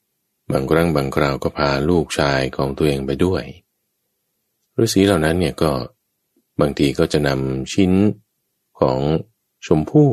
[0.03, 3.45] ำ บางครั้งบางคราวก็พาลูกชายของตัวเองไปด้วย
[4.79, 5.73] ฤาษีเหล่านั้นเนี่ยก็
[6.61, 7.93] บางทีก็จะนำชิ้น
[8.81, 8.99] ของ
[9.67, 10.11] ชมพู่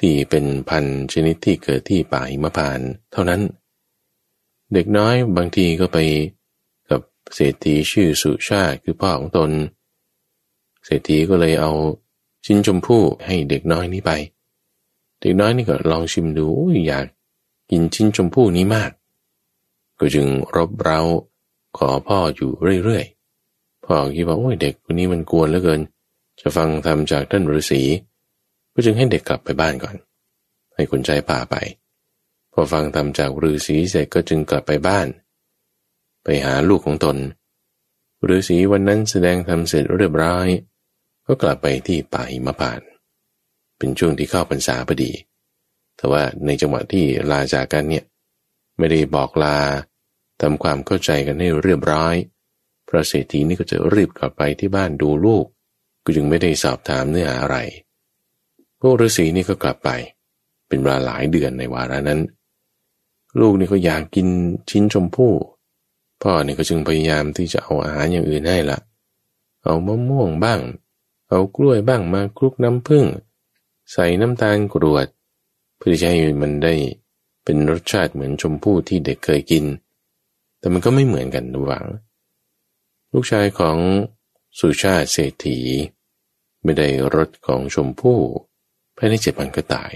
[0.00, 2.80] ที่เป็นพันชนิดที่เกิดที่ป่าหิมพาน
[3.12, 3.40] เท่านั้น
[4.72, 5.98] เด็กน้อยบางทีก็ไป
[6.90, 7.00] กับ
[7.34, 9.50] เศรษฐีชื่อสุชาติคือพ่อของตน
[10.84, 11.72] เศรษฐีก็เลยเอา
[12.46, 14.12] ชิ้นชมพู่ให้เด็กน้อยนี้ไป
[15.24, 16.46] เด็กน้อยนี่ก็ลองชิมดู
[16.86, 17.06] อยาก
[17.70, 18.90] กินชิ้นชมพู่นี้มาก
[19.98, 21.00] ก็จึงรบเร้า
[21.78, 22.50] ขอพ่ออยู่
[22.84, 25.80] เรื่อยๆ พ่อคิดว่าโอ้ยเด็กคนนี้มันกวนเหลือเกิน
[26.40, 27.82] จะฟังธรรมจากท่านฤาษี
[28.72, 29.96] ก็จึงให้เด็กกลับไปบ้านก่อน
[30.74, 31.54] ให้คนใจป่าไป
[32.52, 35.06] พอฟังธรรมจากฤาษีเสร็จก็จึงกลับไปบ้าน
[36.24, 37.16] ไปหาลูกของตน
[38.30, 40.48] ฤาษีวันนั้นแสดงธรรมเสร็จเรียบร้อย
[41.26, 42.80] ก็กลับไปที่ป่าหิมพาน
[43.84, 45.12] เป็นช่วงที่เข้าพรรษาพอดี
[45.96, 48.04] แต่ว่าในจังหวะที่ลาจากกันเนี่ย
[48.78, 49.56] ไม่ได้บอกลา
[50.40, 52.14] ทำความเข้าใจกันให้เรียบร้อย
[52.88, 55.46] พระเศรษฐีนี่ก็จะรีบกลับไปที่บ้านดูลูก
[56.04, 57.56] ก็จึงไม่ได้สอบถามเนื้ออะไร
[58.80, 59.90] พวกฤาษีนี่ก็กลับไป
[60.68, 62.20] เป็นเวลาหลายเดือนในวาระนั้น
[63.40, 64.26] ลูกนี่ก็อยากกิน
[64.70, 65.32] ชิ้นชมพู่
[66.22, 68.78] พ่อนี่ก็จึงพยายามที่จะเอาอาหารอย่างอื่นให้ละ
[69.62, 70.60] เอามะม่วงบ้าง
[71.28, 73.06] เอากล้วยบ้างมาคลุกน้ำผึ้ง
[73.92, 75.06] ใส่น้ำตาลกรวด
[75.76, 76.74] เพื่อจะให้มันได้
[77.44, 79.64] เป็นรสชาติเหมือนชมพู่ที่เด็กเคยกิน
[80.58, 81.84] แต่มันก็ไม่เหมือนกันระหว่าง
[83.12, 83.76] ลูกชายของ
[84.58, 85.58] สุชาติเศรษฐี
[86.62, 88.20] ไม่ได้รสของชมพู่
[88.96, 89.92] ภายในเจ็ดวันก็ตาย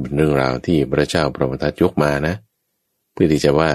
[0.00, 2.34] เป็นเรื่องราวที่พระเจ้าพระมทัตยกมานะ
[3.12, 3.70] เพื่อที่จะว่า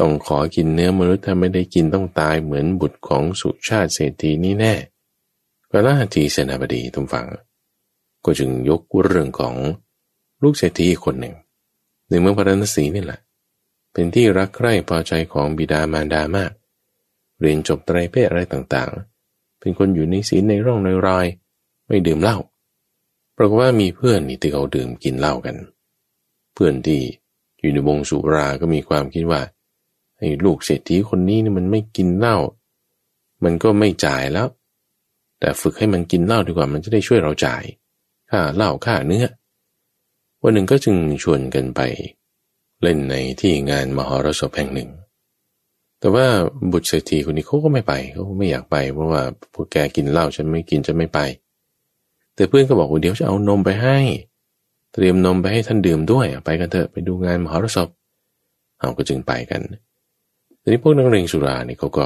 [0.00, 4.74] ต้องขอกินเนื้อมนุษย์ถ้าไม่ได้กินต้องตายเหมือนบุตรของสุชาติเศรษฐีนี่แน่
[5.70, 7.26] พระราชีเสนาบดีทุกฝัง
[8.24, 9.54] ก็จึงยกเรื่องของ
[10.42, 11.34] ลูกเศรษฐีคนหนึ่ง
[12.08, 13.20] ในเมืองพาราณสีนี่แหละ
[13.92, 16.52] เป็นที่รักใคร่พอใจของบิดามารดามาก
[17.40, 21.26] เรียนจบไตรเพศอะไรต่างๆ เป็นคนอยู่ในศีลในร่องในรอย
[21.86, 22.38] ไม่ดื่มเหล้า
[23.36, 25.56] ปรากฏว่ามีเพื่อนนี่ที่เขาดื่มกินเหล้ากัน
[26.54, 27.00] เพื่อนที่
[27.60, 29.40] อยู่ในวงสุราก็มีความคิดว่า
[30.18, 32.36] ไอ้ลูกเศรษฐีคนนี้นี่มันไม่กินเหล้า
[33.44, 34.48] มันก็ไม่จ่ายแล้ว
[35.40, 37.62] แต่ฝึกให้มันกินเหล้าดีกว่ามันจะได้ช่วยเราจ่าย
[38.34, 39.26] ค่าเหล้าค่าเนื้อ
[40.42, 41.80] วันหนึ่งก็จึงชวนกันไป
[42.82, 44.90] เล่นในที่งานมหรสพแห่งหนึ่ง
[46.00, 46.26] แต่ว่า
[46.72, 49.22] บุตรเศรษฐีคนนี้เขาก็ไม่ไปเขาไม่อยากไปเพราะว่า
[49.54, 51.18] พวกแกกินเหล้าฉันไม่กินจะไม่ไป
[52.34, 53.98] แต่เพื่อนก็บอกว่าเดี๋ยวจะเอานมไปให้
[54.92, 57.88] เตรียมนมไปให้ท่านดื่มด้วยไปกันเถอะไปดูงานมหรสพ
[58.78, 59.60] เอาก็จึงไปกัน
[60.60, 62.04] ทีนี้พวกนักเรียนสุราเนี่ยเขาก็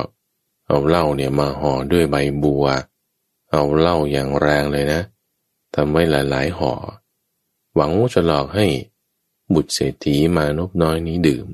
[0.67, 2.65] เอาเหล้าเนี่ยมาห่อด้วยใบบัว
[3.51, 5.01] เอาเหล้าอย่างแรงเลยนะ
[5.75, 6.73] ทำไว้หลายๆห่อ
[7.75, 8.67] หวังว่าจะหลอกให้
[9.55, 11.49] บุตรเศรษฐีมานบน้อยนี้ดื่ม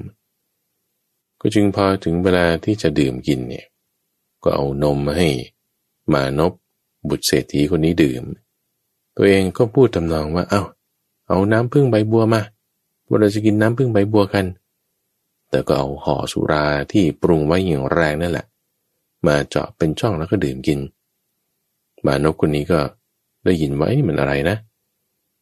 [1.41, 3.67] ก็จึงพอถึงเวลาที่จะดื่มกินเนี่ย
[4.43, 5.31] ก็เอานมมาให้
[6.13, 6.53] มานบ
[7.09, 8.23] บุตรเศรษฐีคนนี้ดื่ม
[9.17, 10.63] ตัวเองก็พูดทำนองว่า เอา้า
[11.29, 12.43] เอาน้ำพึ่งใบบัวมา
[13.09, 14.47] วเราจะกินน้ำพึ่งใบบัวกัน
[15.51, 18.47] แต่ก็เอาห่อสุราที่ปรุงไว้อย่างแรงนั่นแหละ
[19.27, 20.79] มาเจาะเป็นช่องแล้วก็ดื่มกิน
[22.07, 22.81] มานกคนนี้ก็
[23.45, 24.57] ได้ยินว่านี่มันอะไรนะ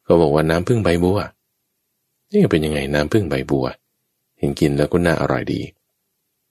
[0.04, 1.18] เขาบอกว่าน้ำพึ่งใบบัว
[2.30, 3.66] นี่เป็นยังไงน้ำพึ่งใบบัว
[4.38, 5.60] เห็นกินแล้วก็น่าอร่อยดี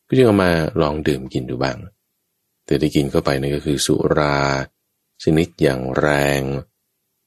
[0.07, 1.77] ก็จึงเอามาลองดื่มกินดูบ้าง
[2.65, 4.37] แต่ได้กินเข้าไปนั่นก็คือสุรา
[5.23, 6.07] ชนิดอย่างแร
[6.39, 6.41] ง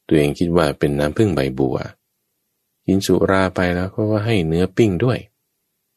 [0.07, 1.77] ตัวเองคิดว่าเป็นน้ำพึ่งใบบัว
[2.87, 5.19] กินสุราไปแล้วก็ว่าให้เนื้อปิ้งด้วย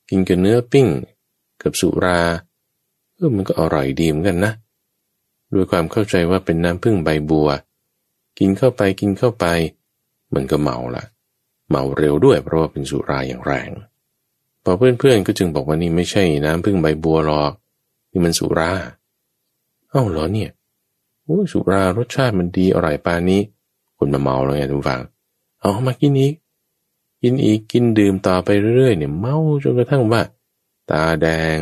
[0.10, 0.88] กินกับเนื้อปิ้ง
[1.62, 2.20] กับสุรา
[3.14, 4.54] เออมันก็อร่อยดีเหมือนกันนะ
[5.54, 7.48] ด้วยความเข้าใจว่าเป็นน้ำพึ่งใบบัว
[8.40, 9.46] กินเข้าไปกินเข้าไป
[10.34, 11.04] มันก็เมาละ
[11.70, 13.70] เมาเร็วด้วยเพราะว่าเป็นสุราอย่างแรง
[14.64, 17.52] พอเพื่อนๆก็จึงบอกว่านี่ไม่ใช่น้ำพึ่งใบบัวหรอก
[18.12, 18.72] นี่มันสุรา
[19.90, 20.52] เอ้าเหรอเนี่ย
[21.24, 23.42] โอ้สุรารสชาติมันดีอร่อยปานนี้
[23.98, 25.02] คนมาเมาแล้วไงทุกฝัง
[25.60, 26.34] เอามากินอีก
[27.22, 30.22] กินอีกกินดื่มต่อไปเรื่อยๆเนี่ยเมาจนกระทั่งว่า
[30.92, 31.60] ตาแดง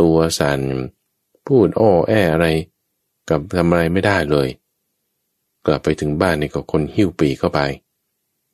[0.00, 0.60] ตัวสัน่น
[1.46, 2.46] พูดอ้อแออะไร
[3.28, 4.48] กับทำอะไรไม่ได้เลย
[5.66, 7.60] กลับไปถึงบ้านนี่ก็คนหิ้วปีเข้าไป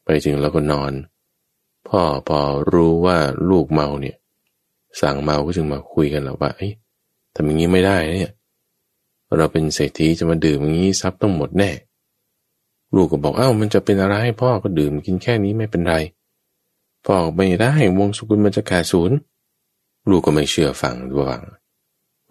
[0.04, 0.92] ไปถึงแล้วก็นอน
[1.88, 2.40] พ่อพอ
[2.72, 3.18] รู้ว่า
[3.50, 4.16] ลูกเมาเนี่ย
[5.00, 6.68] สั่งเมาก็จึงมาคุยกันแล้วว่าเอ้
[7.34, 8.32] ทำอย่างนี้ไม่ได้เนี่ย
[9.36, 11.70] เราเป็นเศรษฐีจะมาดื่มอย่างนี้ทรัพย์ต้องหมดแน่
[12.94, 15.94] ลูกก็บอกเอ้ามันจะเป็นอะไรให้พ่อก็ดื่มกินแค่นี้ไม่เป็นไร
[17.06, 19.16] พ่อไม่ได้วงสกุลมันจะขาดศูนย์
[20.10, 21.42] ลูกก็ไม่เชื่อฟังดูวัง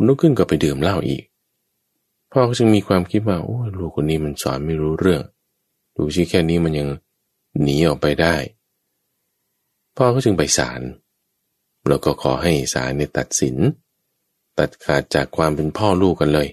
[0.05, 1.23] ลุกขึ้นก็ไปดื่มเหล้าอีก
[2.38, 5.24] พ่อก็จึงมีความคิดว่าโอ้ลูกคนนี้มันสอนไม่รู้เรื่อง
[5.95, 6.89] ดูชิแค่นี้มันยัง
[7.62, 8.36] หนีออกไปได้
[9.98, 10.82] พ่อก็จึงไปศาล
[11.88, 13.56] แล้วก็ขอให้ศาลเนี่ยตัดสิน
[14.60, 16.48] ตัดขาดจากความเป็นพ่อลูกกันเลย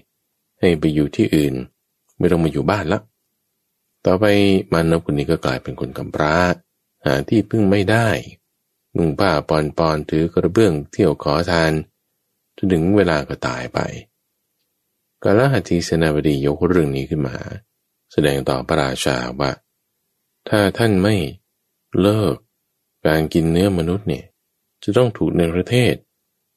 [0.59, 1.53] ให้ไปอยู่ที่อื่น
[2.17, 2.99] ไม่ต้องมาอยู่บ้านละ
[4.05, 4.25] ต่อไป
[4.73, 6.35] มานพคนนี้ก็กลายเป็นคนกำพร้า
[7.05, 8.07] หาที่พึ่งไม่ได้
[8.97, 11.71] นุ่งผ้าปอนปอนถือกระเบื้องเที่ยวขอทาน
[12.57, 13.81] จนถึงเวลาก็ตายไป
[15.23, 17.35] กาลหัตถีเสนาบดียกเรื่องนี้ขึ้นมา
[18.11, 19.51] แสดงต่อพระราชาว่า
[20.49, 21.15] ถ้าท่านไม่
[22.01, 22.35] เลิก
[23.07, 24.25] การกินเนื้อมนุษย์เนี่ย
[24.83, 25.93] จะต้องถูกในประเทศ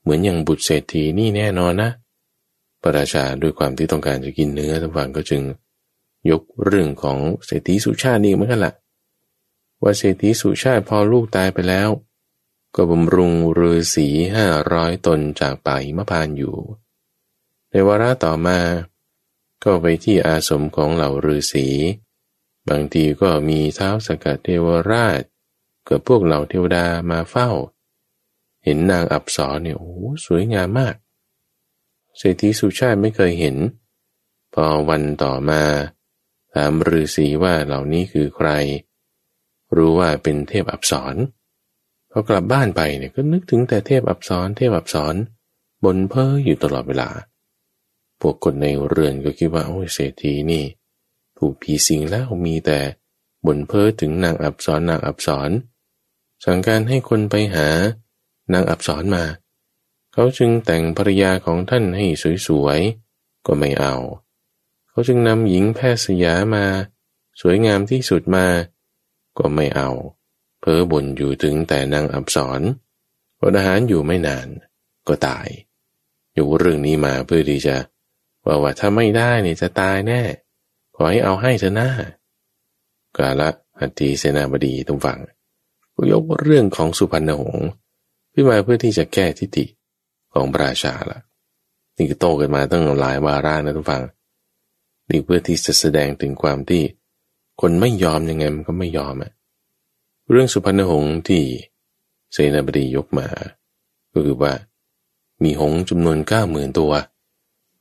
[0.01, 1.91] เหมือนอย่างบุตรเศรษฐีนี่แน่นอนนะ
[2.83, 5.43] พระราชาด้วยความที่ต้องการจะกินเนื้อทั้งฝังก็จึง
[6.31, 8.75] ยกเรื่องของเศรษฐีสุชาตินี่เหมือนกันละ่ะ
[9.83, 11.89] ว่าเศรษฐีสุชาติพอลูกตายไปแล้ว
[12.75, 16.57] ก็บำรุงฤาษีห้าร้อยตนจากป่าหิมพานอยู่
[17.71, 18.59] ในวาระต่อมา
[19.65, 21.67] ก็ไปที่อาสมของเหล่าฤาษี
[22.69, 25.23] บางทีก็มีเท้าสกัดเทวราช
[25.89, 27.51] กับพวกเหล่าเทวดามาเฝ้า
[28.65, 29.95] เห็นนางอับสรเนี่ยโอ้
[30.27, 30.95] สวยงามมาก
[32.19, 33.57] เศรษฐีสุชาติไม่เคยเห็น
[34.55, 35.63] พอวันต่อมา
[36.55, 38.49] ถามฤาษีว่าเหล่านี้คือใคร
[39.77, 41.15] รู้ว่าเป็นเทพอับสร
[42.11, 45.15] พอกลับบ้านไปเนี่ยก็นึกถึงแต่เทพอับสรเทพอับสร
[45.85, 47.09] บนเพ้ออยู่ตลอดเวลา
[48.21, 50.65] พวกคนในเรือนก็คิดว่าโอ้เศรษฐีนี่
[51.39, 52.79] ถูกผีสิงแล้วมีแต่
[53.47, 55.51] บ่นเพ้อถึงนางอับสรนางอับสร
[56.45, 57.69] สั่งการให้คนไปหา
[58.53, 59.25] นางอับสรมา
[60.13, 62.07] เขาจึงแต่งภรรยาของท่านให้
[62.47, 63.95] สวยๆ ก็ไม่เอา
[64.89, 66.65] เขาจึงนำหญิงแพทย์สยามา
[67.41, 68.47] สวยงามที่สุดมา
[69.39, 69.91] ก็ไม่เอา
[70.61, 72.61] เพ้อบ่นอยู่ถึงแต่นางอับสร
[73.41, 74.49] อดอาหารอยู่ไม่นาน
[75.09, 75.49] ก็ตาย
[76.35, 77.77] อยู่เรื่องนี้มาเพื่อที่จะ
[78.47, 80.23] ว่าว่าถ้าไม่ได้เนี่ยจะตายแน่
[80.97, 81.91] ขอให้เอาให้เถอะหน้า
[83.17, 83.49] กาละ
[83.81, 85.19] หัตถีเสนาบดีตรงฝั่ง
[85.95, 87.69] ก็ยกเรื่องของสุพรรณหงษ์
[88.33, 89.65] ขึ้นมาเพื่อที่จะแก้ทิฏฐิ
[90.33, 91.21] ของพระราชาละ
[91.97, 94.03] นี่ก็โตกันมาตั้งหลายวาระนะทุกฝั่ง
[95.09, 96.83] นี่เพื่อที่จะแสดงถึงความที่
[97.61, 99.33] คนไม่ยอมยังไงมันก็ไม่ยอมอะ
[100.31, 101.43] เรื่องสุพรรณหงษ์ที่
[102.33, 103.27] เสนาบดียกมา
[104.13, 104.53] ก็คือว่า
[105.43, 106.93] มีหงจำนวนเก้าหมื่นตัว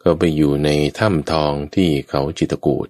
[0.05, 2.87] ก็ไปอยู่ในถ้ำทองที่เขาจิตกูด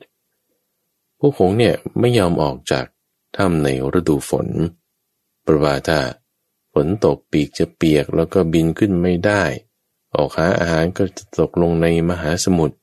[1.20, 2.86] พวกหงเนี่ยไม่ยอมออกจาก
[3.38, 4.48] ถ้ำในฤดูฝน
[5.42, 6.00] เพราะว่าถ้า
[6.74, 9.44] ฝนตกปีกจะเปียกแล้วก็บินขึ้นไม่ได้
[10.16, 12.76] ออกหาอาหารก็จะตกลงในมหาสมุทร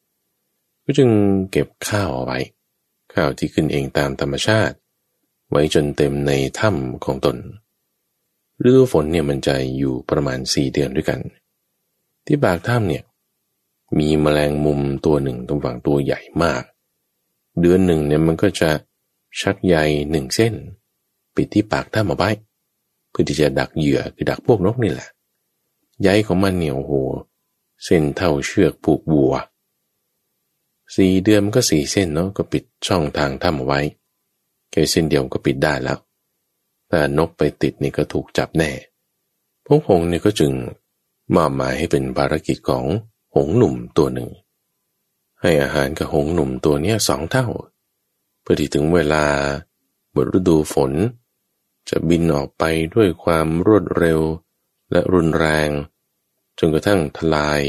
[0.84, 1.10] ก็จึง
[1.50, 2.38] เก็บข้าวเอาไว้
[3.14, 4.76] ข้าวที่ขึ้นเองตามธรรมชาติ
[5.50, 7.36] ไว้จนเต็มในถ้ำของตน
[8.64, 11.20] ฤดูฝนเนี่ยมันจะอยู่ประมาณสี่เดือนด้วยกัน
[12.26, 13.04] ที่ปากถ้ำเนี่ย
[13.98, 16.62] มีแมลงมุมตัวหนึ่งตรงฝั่งตัวใหญ่มาก
[17.60, 18.70] เดือนหนึ่งเนี่ยมันก็จะ
[19.40, 19.76] ชักใย
[20.10, 20.54] หนึ่งเส้น
[21.34, 22.30] ปิดที่ปากถ้ำเอาไว้
[23.10, 25.08] เพื่อที่จะดักเหยื่อคือดักพวกนกนี่แหละ
[26.02, 26.92] ใยของมันเหนียวโห
[27.84, 29.34] เส้นเท่าเชือกผูกบัว
[30.96, 33.80] สี่เดือนมันก็สี่เส้นเนาะก็ปิดช่องทางถ้ำเอาไว้
[34.70, 35.98] แค่เส้นเดียวก็ปิดได้แล้ว
[36.88, 38.70] แต่นกไปติดนี่ก็ถูกจับแน่
[39.66, 40.52] พวกพงนี่ก็จึง
[41.34, 42.84] มอบหมายให้เป็นภารกิจของ
[43.34, 44.30] หงหนุ่มตัวหนึ่ง
[45.40, 47.46] ให้อาหารกับหงหนุ่มตัวนี้สองเท่า
[48.40, 49.24] เพื่อที่ถึงเวลา
[50.14, 50.92] บทฤดูฝน
[51.88, 52.64] จะบินออกไป
[52.94, 54.20] ด้วยความรวดเร็ว
[54.90, 55.68] และรุนแรง
[56.58, 57.62] จนกระทั่งทลาย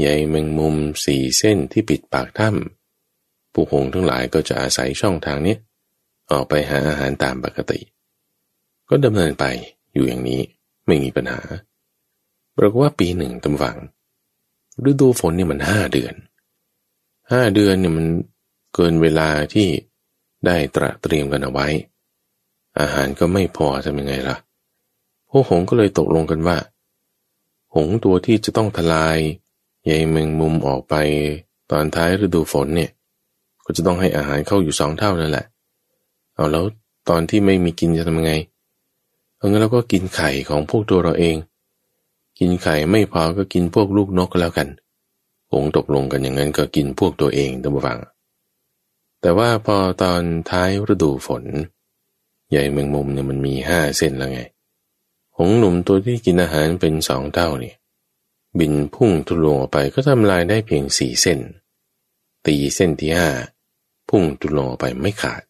[0.00, 5.56] ใยแมงมุมสี่เส้นที่ปิดปากถ้ำผู้หงทั้งหลายก็จะอาศัยช่องทางนี้
[6.30, 7.80] ออกไปหาอาหารตามปกติ
[8.88, 9.44] ก็ดำเนินไป
[9.92, 10.40] อยู่อย่างนี้
[10.86, 11.40] ไม่มีปัญหา
[12.56, 13.78] ปรากว่าปีหนึ่งตำฝัง
[14.88, 16.14] ฤดูฝนเนี่ยมันห้าเดือน
[17.32, 18.06] ห้าเดือนเนี่ยมัน
[18.74, 19.68] เกินเวลาที่
[20.46, 21.66] ได้ตระเตรียมกันเอาไว้
[22.80, 24.36] อาหารก็ไม่พอทำยังไงล่ะ
[25.30, 26.56] พวกหงก็เลยตกลงกันว่า
[27.74, 29.18] หงตัวที่จะต้องทลาย
[29.84, 30.94] ใยแมงมุมออกไป
[31.70, 32.90] ตอนท้ายฤดูฝนเนี่ย
[33.64, 35.46] ก็จะต้องให้อาหารเข้าอยู่สองเท่านั่นแหละ
[36.34, 36.64] เอาแล้ว
[37.08, 38.34] ตอนที่ไม่มีกินจะทำยังไง
[39.36, 41.36] เอางั้นเราก็กินไข่ของพวกตัวเราเอง
[42.38, 44.68] กินไข่ไม่พอก็กินพวกลูกนกก็แล้วกัน
[45.50, 47.98] คงตกลงกันอย่างนั้นก็กินพวกตัวเองตั้งฟัง
[49.20, 51.44] แต่ว่าพอตอนท้ายฤดูฝน
[52.50, 54.40] ใหญ่เมืองมุมเนี่ยมันมีห้าเส้นแล้วไง
[55.38, 57.74] หงหนุ่มตัวที่กินอาหารเป็นสองเท่านี่
[58.58, 61.40] บินพุ่งทุลงออกไปก็ทำลายได้เพียงสี่เส้น
[62.46, 63.28] ตีเส้นที่ห้า
[64.08, 65.42] พุ่งทุลงออกไปไม่ขาด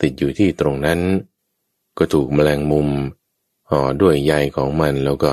[0.00, 1.00] ติดอยู่ที่ตรงนั้น
[1.98, 2.88] ก็ถูกแมลงมุม
[3.70, 5.32] ห่อด้วยใยของมันแล้วก็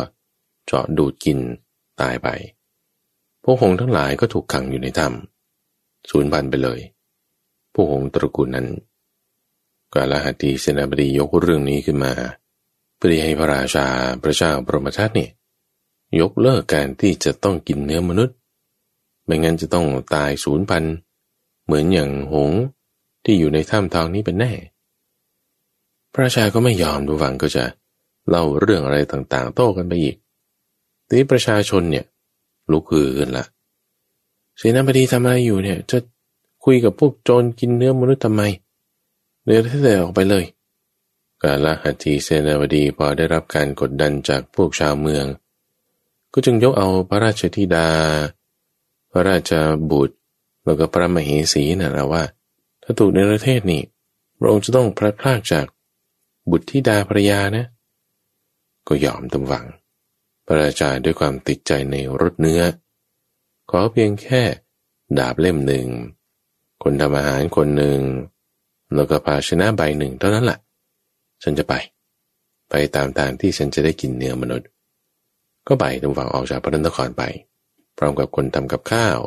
[0.67, 1.39] เจาะดูดกิน
[2.01, 2.27] ตายไป
[3.43, 6.79] พวกหงทั้งหลายก็ถูกขังอยู่ในถ้ำสูญพันธุ์ไปเลย
[7.73, 8.67] พวกหงตระกูลนั้น
[9.93, 12.13] กาลหัตถีเสนาบดียกเรื่องนี้ขึ้นมา
[12.95, 13.85] เพื่อให้พระราชา
[14.21, 15.27] พระเจ้าปรมชาตินี่
[16.19, 18.35] ยกเลิกการที่จะต้องกินเนื้อมนุษย์
[19.25, 20.95] ไม่งั้นจะต้องตายสูญพันธุ์
[21.65, 22.51] เหมือนอย่างหง
[23.23, 24.51] ที่อยู่ในถ้ำทองนี้เป็นแน่
[26.13, 27.63] พระราชาก็ไม่ยอมดูฟังก็จะ
[28.29, 30.15] เล่าเรื่องอะไรต่างๆ โต้กันไปอีก
[31.07, 32.05] ทีนี้ประชาชนเนี่ย
[32.71, 33.45] ลุกฮือกันละ
[34.57, 35.97] เสนาบดีทำอะไรอยู่เนี่ย จะ
[36.65, 38.41] คุยกับพวกโจรกินเนื้อมนุษย์ทำไม
[39.43, 40.45] เนื้อที่แต่ออกไปเลย
[41.43, 45.25] กาลหัตถีเสนาบดีพอได้รับการกดดันจากพวกชาวเมือง
[46.33, 47.89] ก็จึงยกเอาพระราชธิดา
[49.11, 49.51] พระราช
[49.91, 50.15] บุตร
[50.65, 52.23] แล้วก็พระมเหสีนะ่ะว่า
[52.83, 53.81] ถ้าถูกในประเทศนี่
[54.39, 55.65] พระองค์จะต้องพลัดพรากจาก
[56.51, 57.65] บุตรธิดาภรยานะ
[58.87, 59.65] ก็ยอมตำหวัง
[60.47, 62.61] พระราชาด้วยความติดใจในรสเนื้อ
[63.69, 64.41] ขอเพียงแค่
[65.17, 65.87] ดาบเล่มหนึ่ง
[66.83, 67.99] คนทำอาหารคนหนึ่ง
[68.95, 70.59] แล้วก็ภาชนะใบหนึ่งเท่านั้นแหละ
[71.43, 71.73] ฉันจะไป
[72.69, 74.67] ไปตามทางที่ฉันจะได้กินเนื้อมนุษย์
[75.67, 77.23] ก็ไปตรงฝั่งออกจากพระนครไป
[77.97, 79.17] พร้อมกับคนทำกับข้าว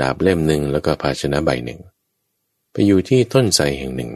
[0.00, 1.80] ดาบเล่มหนึ่งแล้วก็ภาชนะใบหนึ่ง
[2.72, 4.10] ไปอยู่ที่ต้นไทรแห่งหนึ่ง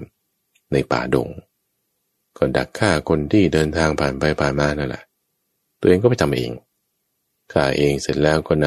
[0.73, 1.29] ในป่าดง
[2.37, 5.05] ก็ดักฆ่าคนที่เดินทางผ่านไปผ่านมานั่นแหละ
[5.83, 6.53] ตัวเองก็ไปทำเอง
[7.53, 8.67] ฆ่าเองเสร็จแล้วก็น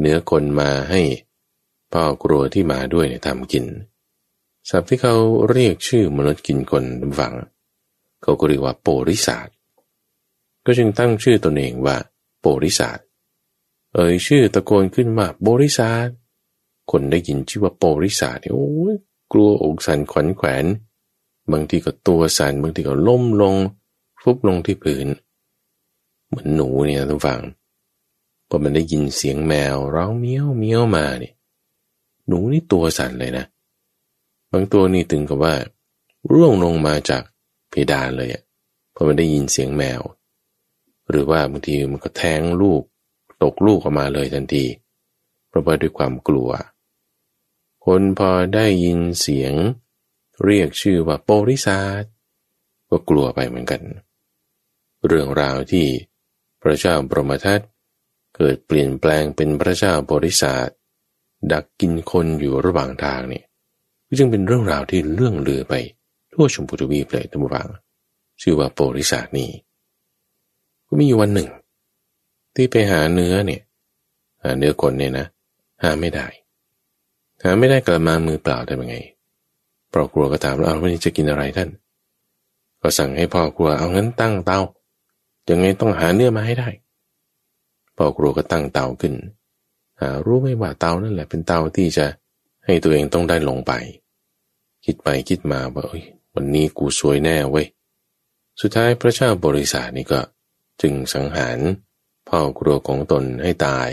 [0.00, 1.02] เนื้อคนมาให้
[1.92, 3.64] พ่อกลัวที่มาด้วยเนี่ยทำกิน
[4.68, 5.16] ศัพท์ที่เขา
[5.50, 6.84] เรียกชื่อมนุษย์กินคน
[7.20, 7.34] ฝัง
[8.22, 9.48] เขาก็เรียกว่าโปริศาส
[10.64, 11.96] ก็จึงตั้งชื่อตนเองว่า
[12.40, 12.98] โปริศาส
[13.94, 16.08] เอ่ยชื่อตะโกนขึ้นมาโปริศาส
[16.90, 18.94] คนได้ยินชื่อว่าโปริศาสเนี่ยโอ้ย
[19.32, 20.64] กลัวอกสันขวัญแขวน
[21.52, 23.56] บางทีก็ตัวสันบางทีก็ล้มลง
[24.22, 25.06] ฟุบลงที่พื้น
[26.28, 27.40] เหมือนหนูเนี่ยทุกฝัง
[28.48, 31.34] พอมันได้ยินเสียงแมวร้องเมี้ยวเมี้ยวมาเนี่ย
[32.26, 33.44] หนูนี่ตัวสั่นเลยนะ
[34.52, 35.54] บางตัวนี่ถึงกับว่า
[36.30, 37.22] ร่วงลงมาจาก
[37.70, 38.42] เพดานเลยอะ่ะ
[38.94, 40.00] พอมันได้ยินเสียงแมว
[41.08, 42.82] หรือว่าบางทีมันก็แทงลูก
[43.42, 44.64] ตกลูกออกมาเลยทันที
[45.48, 46.50] เพราะว่าด้วยความกลัว
[47.84, 49.54] คนพอได้ยินเสียง
[50.44, 51.78] เรียกชื่อว่าโปริซา
[52.90, 53.82] ก็กลัวไปเหมือนกัน
[55.06, 55.86] เรื่องราวที่
[56.68, 57.60] ระเจ้าบรมทัต
[58.36, 60.68] เกิดเปลี่ยนแปลงเป็นพระเจ้าบริษัท
[61.52, 63.42] ดักกินคนอยู่ระหว่างทางนี่
[64.06, 65.74] ก็จึงเป็นเรื่องราวที่เลื่องลือไป
[66.32, 67.50] ทั่วชมพูทวีปเลยทั้งหมด
[68.42, 69.50] ชื่อว่าโปริษัทนี้
[70.86, 71.48] ก็มีอยู่วันหนึ่ง
[72.54, 73.62] ที่ไปหาเนื้อเนี่ย
[74.44, 75.26] หาเนื้อคนเนี่ยนะ
[75.82, 76.26] หาไม่ได้
[77.42, 78.96] หาไม่ได้กลับมามือเปล่าได้ยังไง
[79.92, 81.68] ปรครัวก็ถามว่าเอาวันนี้จะกินอะไรท่าน
[82.80, 84.60] ก็สั่งให้พ่อครัวเอางั้นตั้งเตา
[85.50, 86.68] ยังไงต้องหาเนื้อมาให้ได้
[87.96, 89.14] พ่อครัวก็ตั้งเตาขึ้น
[90.00, 92.06] หารู้ไม่ว่าเตานั่นแหละเป็นเตาที่จะ
[92.64, 93.72] ให้ตัวเองต้องได้ลงไป
[94.84, 95.84] คิดไปคิดมาว่า
[96.34, 97.66] วันนี้กูสวยแน่เว้ย
[98.60, 100.20] สุดท้ายพระเจ้าบริษัทนี่ก็
[100.82, 101.58] จึงสังหาร
[102.28, 103.90] พ่อครัวของตนให้ตาย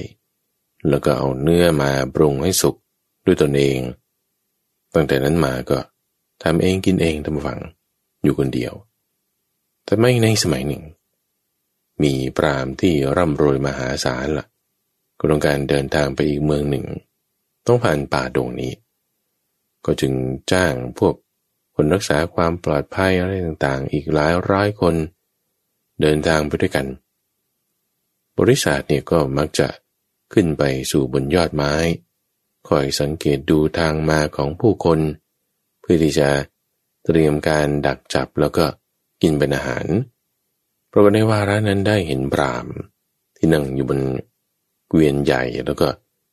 [0.89, 2.75] แล้วก็เอาเนื้อมาปรุงให้สุก
[3.25, 3.79] ด้วยตนเอง
[4.93, 5.77] ตั้งแต่นั้นมาก็
[6.41, 7.59] ทำเองกินเองทำฝัง
[8.23, 8.73] อยู่คนเดียว
[9.85, 10.83] แต่ไม่ในสมัยหนึ่ง
[12.03, 14.47] มีปรามที่ร่ำรวยมหาศาลละ่ะ
[15.19, 16.85] ก็ต้องการเดินทางไปอีกเมืองหนึ่ง
[17.67, 18.73] ต้องผ่านป่าดงนี้
[19.85, 20.13] ก็จึง
[20.51, 21.15] จ้างพวก
[21.75, 24.95] คนรักษาความปลอดภัยอะไรต่างๆ อีกหลายร้อยคน
[26.01, 26.87] เดินทางไปด้วยกัน
[28.39, 29.67] บริษัทเนี่ยก็มักจะ
[30.33, 31.73] ขึ้นไปสู่บนยอดไม้
[32.69, 34.99] คอยสังเกตดูทางมาของผู้คน
[35.81, 36.29] เพื่อที่จะ
[37.05, 38.65] เตรียมการดักจับแล้วก็
[39.21, 39.85] กินเป็นอาหาร
[40.93, 42.65] เพราะว่าในวาระนั้นได้เห็นพราม
[43.37, 43.99] ที่นั่งอยู่บน
[44.89, 45.87] เกวียนใหญ่แล้วก็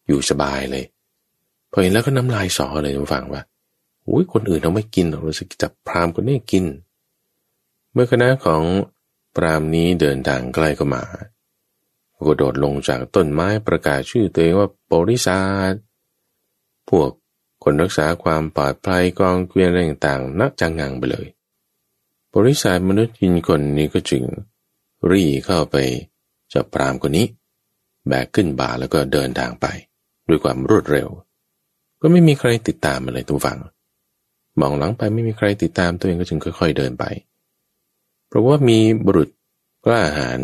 [0.07, 0.85] อยู่สบายเลย
[1.73, 3.43] พอเห็นแล้วก็น้ำลายสอเลยทุกฝังว่า
[4.09, 6.65] อุ้ยคนอื่นเราไม่กินเราจะจับพรามคนนี้กิน
[7.93, 8.63] เมื่อคณะของ
[9.37, 11.05] พรามนี้เดินทางใกล้ก็มา
[12.27, 15.73] ก็โดดลงจากต้นไม้ประกาศชื่อตัวเองว่าบริษัท
[16.89, 17.11] พวก
[17.65, 21.27] คนรักษาความปลอดภัยกองเกวียนอะไรต่างๆนักจังงังไปเลย
[22.35, 24.25] บริษัทมนุษย์กินคนนี้ก็จึง
[25.11, 25.77] รีเข้าไป
[26.53, 27.27] จับพรามคนนี้
[28.09, 29.67] แบกขึ้นบ่าแล้วก็เดินทางไป
[30.29, 31.09] ด้วยความรวดเร็ว
[32.01, 33.59] ก็ไม่มีใครติดตามมาเลยทุกฝั่ง
[34.61, 37.05] มองหลังไปไม่มีใครติดตามตัวเองก็จึงค่อยๆเดินไป
[38.29, 39.31] เพราะว่ามีบุรุษ
[39.85, 40.41] กล้าหาญ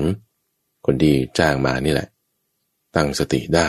[0.86, 2.08] คนที่จ้างมานี่แหละ
[2.94, 3.68] ตั้งสติได้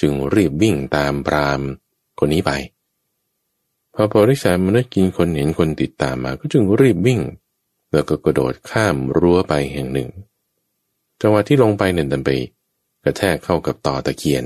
[0.00, 1.60] จึงรีบวิ่งตามพราม
[2.18, 2.52] คนนี้ไป
[3.94, 7.20] พอพอริษามนุษย์กินคนเห็นคนติดตามมา ก็จึงรีบวิ่ง
[7.94, 10.08] แล้วก็กระโดดข้ามรั้วไปแห่งหนึ่ง
[11.20, 12.30] จังหวะที่ลงไปเนี่ยดันไป
[13.04, 14.44] กระแทกเข้ากับต่อตะเคียน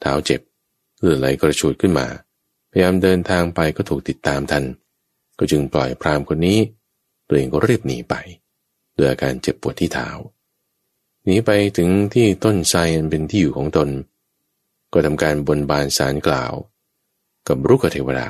[0.00, 0.40] เท้าเจ็บ
[0.98, 2.06] เลือดไหลกระชูดขึ้นมา
[2.70, 4.64] พยายามเดินทางไปก็ถูกติดตามทัน
[5.38, 6.58] ก็จึงปล่อยพรามคนนี้
[7.28, 8.14] ตัวเองก็รีบหนีไป
[8.96, 10.08] ด้วยอาการเจ็บปวดที่เท้า
[11.24, 13.88] หนีไปถึงที่ต้นไทรเป็นที่อยู่ของตน
[14.92, 16.52] ก็ทำการบนบานสารกล่าว
[17.48, 18.28] กับรุกเทวดา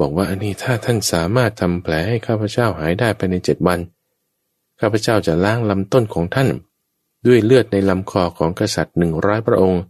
[0.00, 3.80] บอกว่าอันนี้ถ้าท่านสามารถทำแผลให้ข้าพเจ้าหายได้ภายในเจ็ดวัน
[4.80, 6.48] ข้าพเจ้าจะล้างลำต้นของท่าน
[7.26, 9.82] ด้วยเลือดในลำคอของกษัตริย์หนึ่งร้อยพระองค์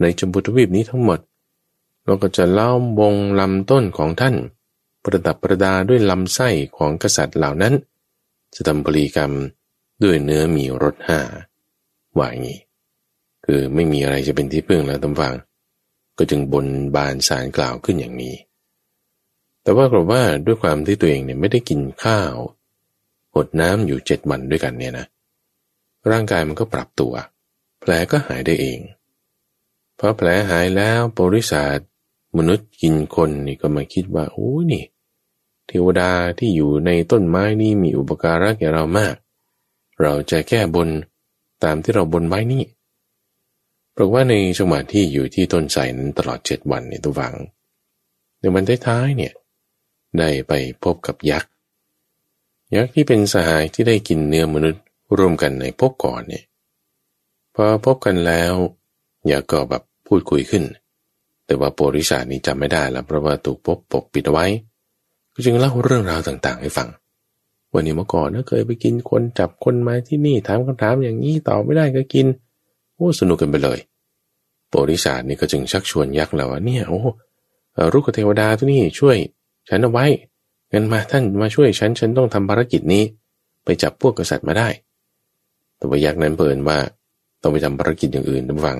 [0.00, 1.18] ในจมุทวีปนี้ทั้งหมด
[2.04, 4.34] เราก็จะเล่าวงลำต้นของท่าน
[5.04, 7.74] ประดับประดาด้วยลำไส้ของกษัตริย์เหล่านั้น
[8.54, 9.32] จะทำบริกรรม
[10.02, 11.20] ด้วยเนื้อมีรสห้า
[12.18, 12.58] ว่าอย่างนี้
[13.44, 15.32] คือไม่มีอะไรจะเป็นที่พึ่งแล้วตำฟัง
[16.18, 18.34] ก็จึงบนบานสารกล่าวขึ้นอย่างนี้
[19.64, 22.34] แต่ว่ากลับว่าด้วยความที่ตัวเองเนี่ยไม่ได้กินข้าว
[23.36, 25.06] อดน้ำอยู่เจ็ดวันด้วยกันเนี่ยนะ
[26.10, 27.14] ร่างกายมันก็ปรับตัว
[27.80, 28.78] แผลก็หายได้เอง
[29.98, 31.78] พอแผลหายแล้วบริษัท
[32.36, 34.84] มนุษย์กินคนนี่ก็มาคิดว่าโอ้นี่
[35.66, 39.14] เทวดาที่อยู่ในต้นไม้นี่มีอุปการะแก่เรามาก
[40.00, 40.88] เราจะแก้บน
[41.64, 42.64] ตามที่เราบนไว้นี่
[43.92, 47.34] เราะว่าในจังหวะที่อยู่ที่ต้นไทรนั้นตลอดเจ็ดวันเนี่ยตัวฟัง
[48.38, 49.32] ในวันท้ายๆเนี่ย
[50.18, 50.52] ได้ไป
[50.82, 51.50] พบกับยักษ์
[52.76, 54.82] ยักษ์ที่เป็นสหายที่ได้กินเนื้อมนุษย์
[55.18, 56.44] ร่วมกันในพบก่อนเนี่ย
[57.54, 58.52] พอพบกันแล้ว
[59.26, 60.64] อยากก็แบบพูดคุยขึ้น
[61.46, 64.46] แต่ว่าโปริศาสนี้จำไม่ได้ล้วเพราะว่าถูกปกปกปิดไว้
[65.34, 66.88] ก็จึงเล่าเรื่องราวต่างๆ ให้ฟัง
[67.74, 72.26] วันนี้เมื่อก่อนนะเคยไปกินคนจับคนมาที่นี่ถามคำถามอย่างนี้ตอบไม่ได้ก็กิน
[72.94, 73.78] โอ้สนุกกันไปเลย
[74.68, 77.00] โปริศาสนี่ก็จึงชักชวนยักษ์แล้วว่าเนี่ยโอ้
[77.92, 79.16] รุกเทวดาที่นี่ช่วย
[79.68, 80.06] ฉันเอาไว้
[80.72, 83.02] งั้นมาท่านมาช่วยฉัน ฉันต้องทำภารกิจนี้
[83.64, 84.68] ไปจับพวกกษัตริย์มาได้
[85.76, 86.78] แต่ว่ายักษ์นั้นเปิดว่า
[87.42, 88.78] ต้องไปทำภารกิจอย่างอื่นทุกฝัง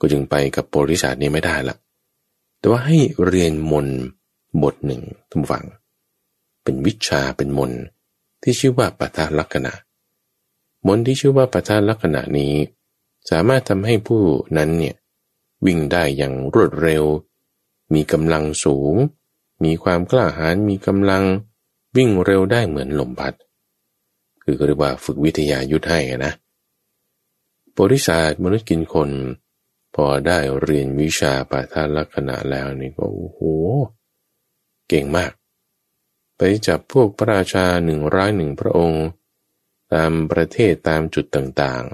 [0.00, 1.76] ก็จึงไปกับโปริศาสนี้ไม่ได้ละ
[2.58, 3.86] แต่ว่าให้เรียนมน
[4.62, 5.64] บทหนึ่งทุกฝัง
[6.62, 7.72] เป็นวิชาเป็นมน
[8.42, 9.72] ที่ชื่อว่าปัทาลักษณะ
[10.86, 12.54] มนที่ชื่อว่าปัทาลักษณะนี้
[13.30, 14.22] สามารถทำให้ผู้
[14.56, 14.94] นั้นเนี่ย
[15.66, 17.04] วิ่งได้อย่างรวดเร็ว
[17.94, 18.94] มีกำลังสูง
[19.64, 21.24] มีความกล้าหาญมีกำลัง
[21.96, 23.34] วิ่งเร็วได้เหมือนลมพัด
[24.42, 26.32] คือเรียกว่าฝึกวิทยายุทธให้นะ
[27.78, 29.10] บริษัทมนุษย์กินคน
[29.94, 33.40] พอได้เรียนวิชาปาทานลักษณะแล้วนี่ก็โอ้โห
[34.88, 35.32] เก่งมาก
[36.36, 39.06] ไปจับพวกพระราชาหนึ่งร้อยหนึ่งพระองค์
[39.92, 41.84] ตามประเทศตามจุดต่าง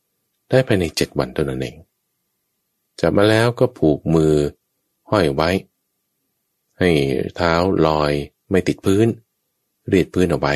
[0.00, 1.76] ๆ ได้ภายในเจ็ดวันเท่านั้นเอง
[3.00, 4.34] จับมาแล้วก็ผูกมือ
[5.10, 5.50] ห้อยไว้
[6.78, 6.90] ให้
[7.36, 7.52] เท้า
[7.86, 8.12] ลอย
[8.50, 9.06] ไม่ติดพื้น
[9.88, 10.54] เรียดพื้นเอาไว้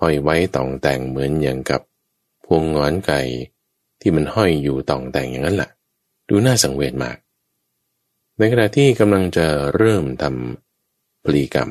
[0.00, 1.82] ห้อยไว้ต่องแต่งเหมือนอย่างกับ
[2.44, 3.20] พวงงอนไก่
[4.00, 5.70] ที่มันห้อยอยู่ต่องแต่งอย่างนั้นแหละ
[6.28, 7.16] ดูน่าสังเวชมาก
[8.36, 9.46] ในขณะที่กำลังจะ
[9.76, 11.70] เริ่มทำปลีกรรม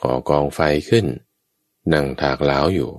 [0.00, 1.06] ขอกองไฟขึ้น
[1.92, 2.90] นั่งถากล้าวอยู่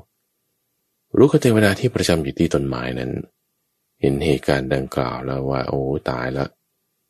[1.17, 3.11] รู้กเทวดาที่ประจำอยู่ที่ต้นไม้นั้น
[4.01, 6.49] เห็นเหตุการณ์ดังกล่าวแล้วว่า โอ้ตายแล้ว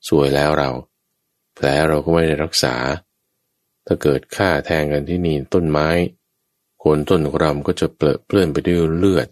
[0.07, 0.69] สวยแล้วเรา
[1.59, 2.75] แผลเราก็ไม่ได้รักษา
[3.85, 5.89] ถ้าเกิดฆ่าแทงกันที่นี่ต้นไม้
[6.79, 9.27] โคนต้นกรำก็จะเปลอะเปื้อนไปด้วยเลือด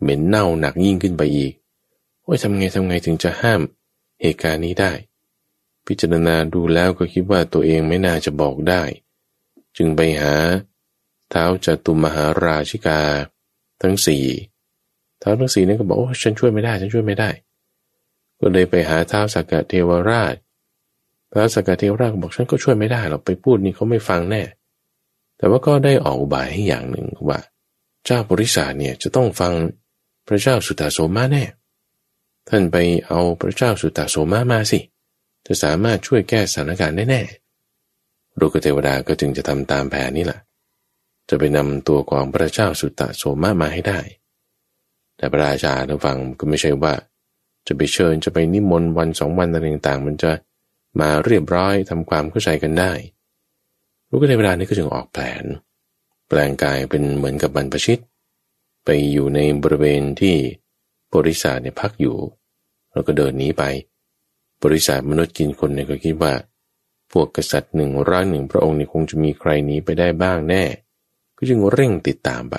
[0.00, 1.52] เหม็นเน่าหนักยิ่งขึ้นไปอีก
[2.22, 3.60] โอ้ยทำไงทำไงถึงจะห้าม
[4.20, 4.92] เหตุการณ์นี้ได้
[5.86, 8.82] พิจารณาดูแล้วก็คิดว่าตัวเองไม่น่าจะบอกได้
[9.76, 10.34] จึงไปหา
[11.30, 13.00] เท้าจตุมหาราชิกา
[13.82, 14.24] ทั้งสี่
[15.22, 17.30] ท้าวทั้งสี่นั้นก็บอกโอ้ฉันช่วยไม่ได้ ฉันช่วยไม่ได้
[18.40, 20.34] ก็เลยไปหาท้าวสักกะเทวราช
[21.32, 24.42] ท้าวสักเทวราชบอกฉันก็ช่วยไม่ได้หรอกไปพูดนี่เขาไม่ฟังแน่
[25.38, 27.38] แต่ว่าก็ได้ออกอุบายให้อย่างหนึ่งว่า
[28.04, 29.52] เจ้าบริษัทเนี่ยจะต้องฟัง
[30.26, 31.44] พระเจ้าสุตตาโสมาแน่
[32.48, 32.76] ท่านไป
[33.06, 34.78] เอาพระเจ้าสุตตาโสมามาสิ
[35.46, 37.22] จะสามารถช่วยแก้สถานการณ์ได้แน่
[38.38, 40.40] ลูกเทวดาก็จึงจะทำตามแผนนี้แหละ
[41.28, 44.00] จะไปนำตัวของพระเจ้าสุตตะโสมามาให้ได้
[45.16, 46.94] แต่พระราชาท่านฟังก็ไม่ใช่ว่า
[47.66, 50.30] จะไปเชิญจะไปนิมนต์วันสองวันอะไรต่างๆ มันจะ
[51.00, 52.92] มาเรียบร้อยทำความเข้าใจกันได้
[54.08, 55.44] ลูกเทวดานี้ก็จึงออกแผน
[56.28, 58.02] แปลงกายเป็นเหมือนกับบรรพชิต
[58.84, 60.34] ไปอยู่ในบริเวณที่
[61.14, 62.16] บริษัทเนี่ยพักอยู่
[62.92, 63.64] แล้วก็เดินหนีไป
[64.64, 66.32] บริษัทมนุษย์กินคนเนี่ยก็คิดว่า
[67.12, 70.64] พวกกษัตริย์หนึ่งร้อยหนึ่งพระองค์เนี่ยคงจะมีใครหนีไปได้บ้างแน่
[71.36, 72.56] ก็จึงเร่งติดตามไป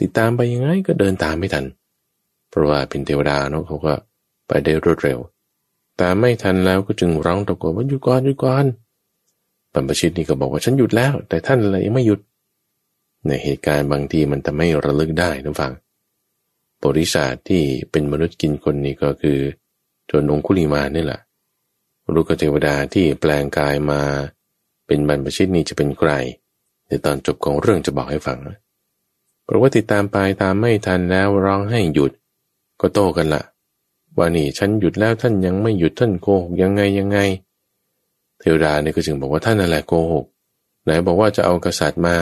[0.00, 1.64] ติดตามไปยังไงก็เดินตามไม่ทัน
[2.48, 3.92] เพราะว่าเป็นเทวดาเนาะเขาก็
[4.48, 5.18] ไปได้รวดเร็ว
[6.00, 8.64] ตามไม่ทันแล้วก็จึงร้องตะโกนว่าหยุดก่อนหยุดก่อน
[9.72, 12.20] บรรพชิตนี่ก็บอกว่าฉันหยุดแล้ว แต่ท่านอะไรยังไม่หยุด
[13.26, 15.72] ในเหตุการณ์บางทีมันทำให้ระลึกได้นะฟัง
[16.84, 19.38] บริษัทที่เป็นมนุษย์กินคนนี้ก็คือ
[20.10, 21.20] จนองคุลีมานี่แหละ
[22.14, 24.02] รูกเทวดาที่แปลงกายมา
[24.86, 26.10] เป็นบรรพชิตนี้จะเป็นใคร
[26.86, 28.38] ในตอนจบของเรื่องจะบอกให้ฟัง
[29.44, 32.12] เพราะว่าติดตามไปตามไม่ทันแล้วร้องให้หยุด
[32.80, 33.42] ก็โต้กันละ
[34.16, 37.18] ว่านี่ฉันหยุดแล้วท่านยังไม่หยุดท่านโกหกยังไงยังไง
[38.38, 40.24] เทวดาเนี่ยก็จึงบอกว่าท่านนั่นแหละโกหก
[40.82, 42.16] ไหนบอกว่าจะเอากษัตริย์มา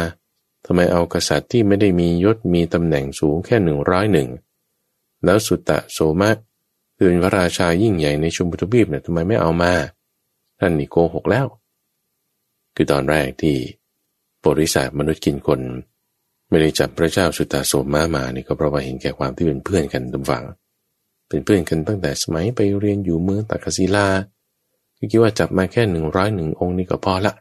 [0.67, 4.29] ทำไมเอากษัตริย์ที่ไม่ได้มียศมีตำแหน่งสูงแค่หนึ่งร้อยหนึ่ง
[5.25, 6.31] แล้วสุตตะโสมะ
[6.97, 9.73] คือนพระราชายิ่งใหญ่ในชุมพุทบีบเนี่ยทำไมไม่เอามา
[10.59, 11.47] ท่านนี่โกหกแล้ว
[12.75, 13.57] คือตอนแรกที่
[14.47, 15.61] บริษัทมนุษย์กินคน
[16.49, 20.45] ไม่ได้จับพระเจ้าสุตตาโสมมามานี่ก็เพราะว่าเห็นแก่ความที่เป็นเพื่อนกันทุกฝัง
[21.33, 24.07] เป็นเพื่อนกันตั้งแต่สมัยไปเรียนอยู่เมืองตักศิลา
[24.97, 27.35] ก็คิดว่าจับมาแค่หนึ่งร้อยหนึ่งองค์นี่ก็พอละ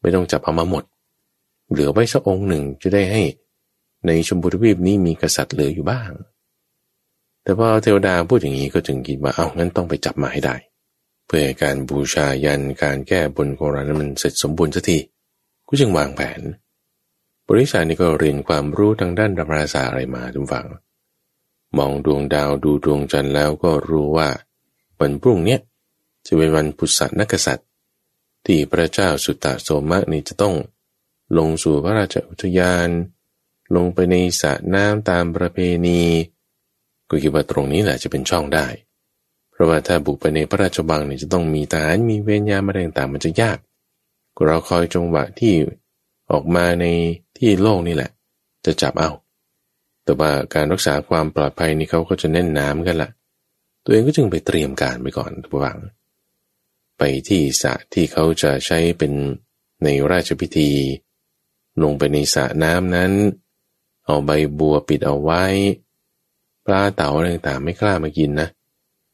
[0.00, 0.84] ไม่ต้องจับเอามาหมด
[1.70, 3.22] เหลือไว้สักองค์หนึ่งจะได้ให้
[4.06, 6.10] ในชมพูทวีปนี้มีกษัตริย์เหลืออยู่บ้าง
[7.42, 10.56] แต่พอเทวดาพูดอย่างนี้ก็จึงคิดว่าเอางั้นต้องไปจับมาให้ได้
[11.26, 14.98] เพื่อการบูชายันการแก้บนโครานั้นมันเสร็จสมบูรณ์สักที
[15.68, 16.40] ก็จึงวางแผน
[17.48, 20.66] บริษัทนี้ก็เรียนความรู้ทางด้านดาราศาสตร์อะไรมาทุกฝัง
[21.76, 24.28] มองดวงดาวดูดวงจันทร์แล้วก็รู้ว่า
[25.00, 25.58] วันพรุ่งนี้
[26.26, 27.68] จะเป็นวันพุทธนักษัตริย์
[28.46, 30.54] ที่พระเจ้าสุตตะโสมะนี่จะต้อง
[31.38, 32.88] ลงสู่พระราชอุทยาน
[33.76, 36.00] ลงไปในสระน้ำตามประเพณี
[37.08, 38.66] ก็คิดว่าตรงนี้แหละจะเป็นช่องได้
[39.50, 43.58] เพราะว่าถ้าบุกไปในพระราชบังเนี่ยจะต้องมีทหารมีเวรยามอะไรต่างๆมันจะยาก
[44.44, 45.54] เราคอยจังหวะที่
[46.30, 46.84] ออกมาใน
[47.38, 48.10] ที่โล่งนี่แหละ
[48.64, 49.10] จะจับเอา
[50.06, 53.10] แต่ว่าการรักษาความปลอดภัยนี่เขาก็จะแน่นน้ำกันละ
[53.84, 55.78] ตัวเองก็จึงไปเตรียมการไปก่อนทุกฝัง
[56.98, 59.12] ไปที่สระที่เขาจะใช้เป็น
[59.84, 60.70] ในราชพิธี
[61.82, 63.12] ลงไปในสระน้ำนั้น
[64.04, 65.44] เอาใบบัวปิดเอาไว้
[66.66, 68.48] ปลาเต่าอะไรต่างๆไม่กล้ามากินนะ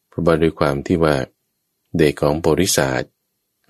[0.09, 1.15] เพราะว่าด้วยความที่ว่า
[1.97, 3.03] เด็กของบริษัท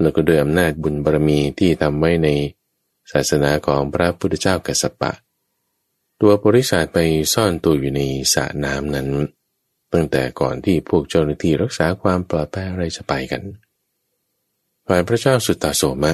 [0.01, 2.29] แล้วก็ด้วยอำนาจบุญบารมีที่ทำไว้ใน
[3.11, 5.11] ศาสนาของพระพุทธเจ้ากัสสปะ
[6.25, 6.99] ตัวบริษัทไป
[7.33, 8.01] ซ่อนตัวอยู่ใน
[8.33, 9.09] สระน้ำนั้น
[9.93, 13.43] ตั้งแต่ก่อนที่พวกเจ้าหน้าที่รักษาความปลอดภัยอะไรจะไปกัน
[14.87, 16.13] ฝ่ายพระเจ้าสุตตาโสมะ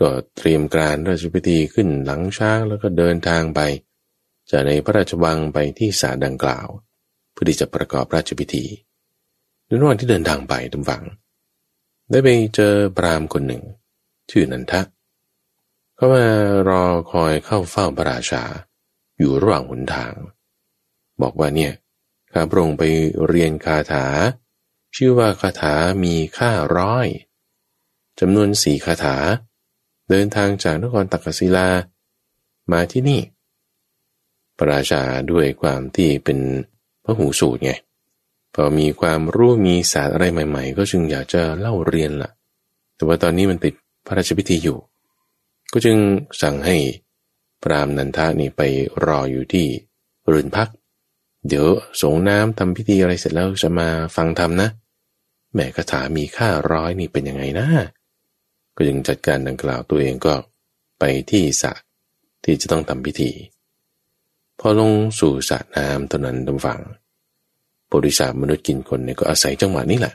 [0.00, 3.60] ก็เตรียมการราชพิธีขึ้นหลังช้างแล้วก็เดินทางไป
[4.50, 6.66] จากในพระราชวังไปที่สาดังกล่าว
[7.32, 8.64] เพื่อที่จะประกอบราชพิธี
[9.66, 11.02] ในระหว่างที่เดินทางไปทุกฝัง
[12.10, 13.62] ได้ไปเจอพรามคนหนึ่ง
[14.30, 14.80] ชื่อนันทะ
[15.94, 16.24] เขามา
[16.68, 18.44] รอคอยเข้าเฝ้าพระราชา
[19.22, 20.14] อยู่ระหว่างหนทาง
[21.22, 21.72] บอกว่าเนี่ย
[22.32, 22.82] ข้าพระองค์ไป
[23.26, 24.06] เรียนคาถา
[24.96, 27.06] ชื่อว่าคาถามีค่าร้อย
[28.20, 29.16] จำนวนสี่คาถา
[30.10, 31.68] เดินทางจากนครตักกศิลา
[32.72, 33.20] มาที่นี่
[34.56, 36.38] พระราชาด้วยความที่เป็น
[37.04, 37.72] พระหูสูตรไง
[38.54, 42.30] พอมีความรู้มีศาสตร์อะไรใหม่ ๆ ก็จึงอยากจะเล่าเรียนละ่ะ
[42.96, 43.74] แต่ว่าตอนนี้มันติด
[44.06, 44.78] พระราชพิธีอยู่
[45.72, 45.96] ก็จึง
[46.42, 46.76] สั่งให้
[47.62, 48.62] พรามนันทานี่ไป
[49.04, 49.66] รออยู่ที่
[50.32, 50.68] รืนพัก
[51.48, 51.66] เดี๋ยว
[52.00, 54.68] สงน้ำทำพิธีอะไรเสร็จแล้วจะมาฟังธรรมนะ
[55.54, 57.66] แม่คาถามีค่าร้อยนี่เป็นยังไงนะ
[58.76, 60.34] ก็จึงจัดการดังกล่าวตัวเองก็
[60.98, 61.72] ไปที่สระ
[62.44, 63.30] ที่จะต้องทำพิธี
[64.60, 66.80] พอลงสู่สระน้ำตอนนั้นตำฝัง
[67.92, 70.14] บริษัทมนุษย์กินคนเนี่ยก็อาศัยจังหวะนี้แหละ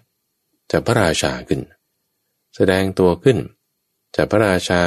[0.72, 1.62] จะพระราชาขึ้น
[2.56, 3.38] แสดงตัวขึ้น
[4.16, 4.82] จะพระราชา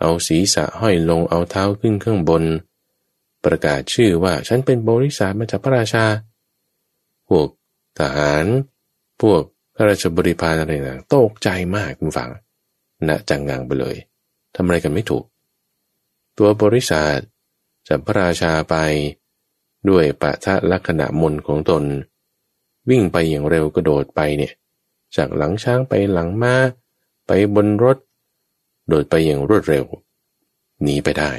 [0.00, 2.44] เอาศีรษะห้อยลงเอาเท้าขึ้นข้างบน
[3.44, 6.04] ประกาศชื่อว่าฉันเป็นบริษัทมาจากพระราชา
[7.28, 7.48] พวก
[7.98, 8.44] ทหาร
[9.20, 9.42] พวก
[9.76, 12.30] ข้าราชบริพารอะไรต่างตกใจมากคุณฟัง
[13.08, 13.96] ณจังงังไปเลย
[14.54, 15.24] ทำอะไรกันไม่ถูก
[16.38, 17.18] ตัวบริษัท
[17.88, 18.76] จะพระราชาไป
[19.88, 21.82] ด้วยปะทะลักษณะมนของตน
[22.90, 24.52] วิ่งไปอย่างเร็วกระโดดไปเนี่ย
[25.16, 26.54] จากหลังช้างไปหลังมา้า
[27.26, 27.96] ไปบนรถ
[28.88, 29.84] โดดไปอย่างรวดเร็ว
[30.82, 31.32] หนีไปได้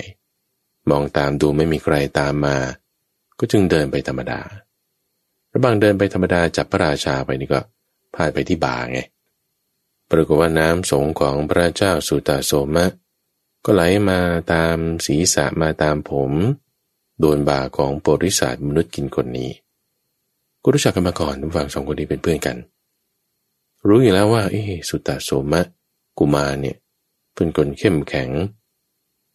[0.90, 2.58] มองตามดูไม่มีใครตามมา
[3.40, 4.42] ก็จึงเดินไปธรรมดา
[5.52, 7.62] ระบางเดินไปธรรมดาจับพระราชาไปนี่ก็
[8.14, 9.00] พาดไปที่บ่าไง
[10.10, 12.86] ปรากฏว่าน้ำสงของพระเจ้าสุตาโสมะ
[13.66, 14.20] ก็ไหลมา
[14.54, 16.32] ตามศีรษะมาตามผม
[17.20, 19.52] โดนบ่าของบริษัทมนุษย์กินคนนี้
[20.62, 22.58] กูรู้จักกันมาก่อนฝั่งสองคนนี้เป็นเพื่อนกัน
[23.88, 24.56] รู้อยู่แล้วว่าเอ
[24.90, 25.62] สุตตะโสมะ
[26.18, 26.78] กุมารเนี่ย
[27.36, 28.30] เป็นคนเข้มแข็ง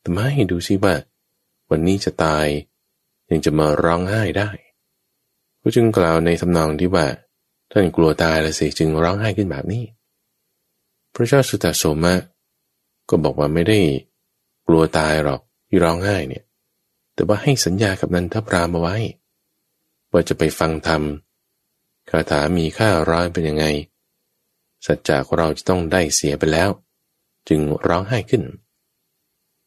[0.01, 0.95] แต่ไม่ดูซิว่า
[1.71, 2.47] วันนี้จะตาย
[3.31, 4.51] ยังจะมาร้องไห้ได้
[5.61, 7.07] ก็จึงกล่าวในทำนองที่ว่า
[7.71, 9.85] ท่านกลัวตายแล้วสิจึงร้องไห้ขึ้นแบบนี้
[11.13, 12.15] พระเจ้าสุตตะโสมะ
[13.09, 13.79] ก็บอกว่าไม่ได้
[14.67, 16.45] กลัวตายหรอกที่ร้องไห้เนี่ย
[17.15, 18.97] แต่ว่าให้สัญญากับนันทพรามเอาไว้
[20.13, 21.03] ว่าจะไปฟังธรรม
[22.11, 23.65] คาถามีค่าร้อยเป็นยังไง
[24.87, 26.71] สัจจะของเราจะต้องได้เสียไปแล้ว
[27.49, 28.43] จึงร้องไห้ขึ้น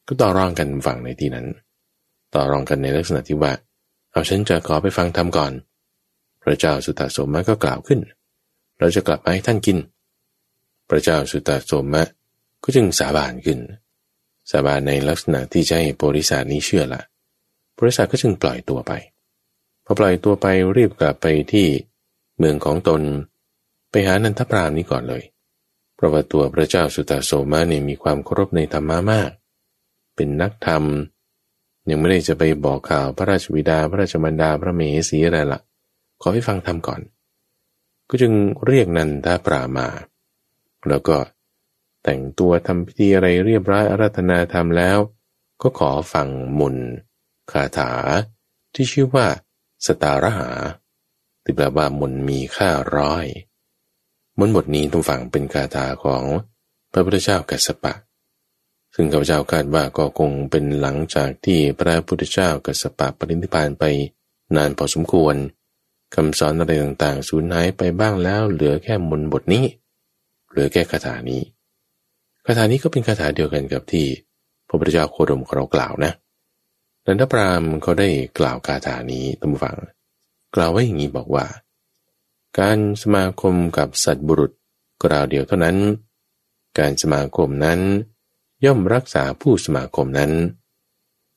[0.08, 1.48] ก็ต่อรองกันฝั่งในที่นั้น
[2.34, 3.52] ต่อรองกันในลักษณะที่ว่า
[4.12, 5.54] เอาฉันจะขอไปฟังธรรมก่อน
[6.44, 8.00] พระเจ้าสุตตสมะก็กล่าวขึ้น
[8.80, 9.78] เราจะกลับมาให้ท่านกิน
[10.90, 12.04] พระเจ้าสุตตสมะ
[12.64, 13.60] ก็จึงสาบานขึ้น
[14.52, 17.02] สาบานในลักษณะที่จะให้บริษัทนี้เชื่อละ
[17.80, 18.92] บริษัทก็จึงปล่อยตัวไป
[19.86, 21.68] พอปล่อยตัวไปรีบกลับไปที่
[22.38, 23.02] เมืองของตน
[23.90, 25.24] ไปหานันทปรามนี้ก่อนเลย
[26.04, 29.32] ราะว่าตัวพระเจ้าสุตาโสมาเนี่ยมีความเคารพในธรรมะมาก
[30.16, 30.84] เป็นนักธรรม
[31.89, 35.62] ยังไม่ได้จะไปบอกข่าวพระราชวิดาพระราชมารดาพระเมสีอะไรละ่ะ
[36.22, 37.01] ขอให้ฟังธรรมก่อน
[38.10, 38.34] ก็จึง
[38.66, 39.88] เรียกนันทาปรามา
[40.89, 41.18] แล้วก็
[42.04, 44.97] แต่งตัวทำพิธีอะไรเรียบร้อยอาราธนาธรรมแล้ว
[45.62, 46.28] ก็ขอฟัง
[46.60, 46.78] มุน
[47.51, 47.91] คาถา
[48.74, 49.28] ที่ชื่อว่า
[49.86, 50.49] สตารหา
[51.43, 53.26] ที่แปลว่ามุนมีค่าร้อย
[54.40, 56.24] มนบทนี้ทุกฝั่งเป็นคาถาของ
[56.92, 57.94] พระพุทธเจ้ากัสสปะ
[58.96, 63.84] ซึ่งข้าพเจ้าคาดว่าก็คงเป็นหลังจากที่พระพุทธเจ้ากัสสปะปรินิพานไป
[64.56, 65.36] นานพอสมควร
[66.16, 69.66] คำสอนอะไรต่างๆสูญหายไปบ้างแล้ว เหลือแค่มนบทนี้
[70.50, 71.42] เหลือแค่คาถานี้
[72.46, 74.06] คาถานี้ก็เป็นคาถาเดียวกันกับที่
[74.68, 76.12] พระพุทธเจ้าโคดมเรากล่าวนะ
[77.06, 78.10] นันทพรามเขาได้
[78.40, 79.78] กล่าวคาถานี้ตั้งฟัง
[80.56, 81.46] กล่าวไว้อย่างนี้บอกว่า
[82.60, 84.51] การสมาคมกับสัตบุรุษ
[85.04, 85.78] กล่าวเดียวเท่านั้น
[86.80, 87.80] การสมาคมนั้น
[88.66, 90.32] ย่อมรักษาผู้สมาคมนั้น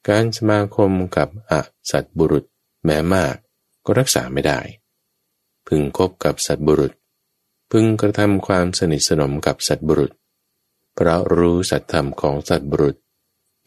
[0.08, 1.52] การสมาคมกับอ
[1.90, 2.44] สัตบุรุษ
[2.84, 3.34] แม้มาก
[3.84, 4.60] ก็รักษาไม่ได้
[5.66, 6.92] พึงคบกับสัตบุรุษ
[7.70, 10.12] พึงกระทำความสนิทสนมกับสัตบุรุษ
[10.94, 12.96] เพราะรู้สัตธรรมของสัตบุรุษ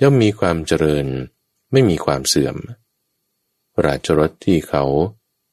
[0.01, 1.07] ย่อมมีความเจริญ
[1.71, 2.55] ไม่มีความเสื่อม
[3.85, 4.83] ราชรถที่เขา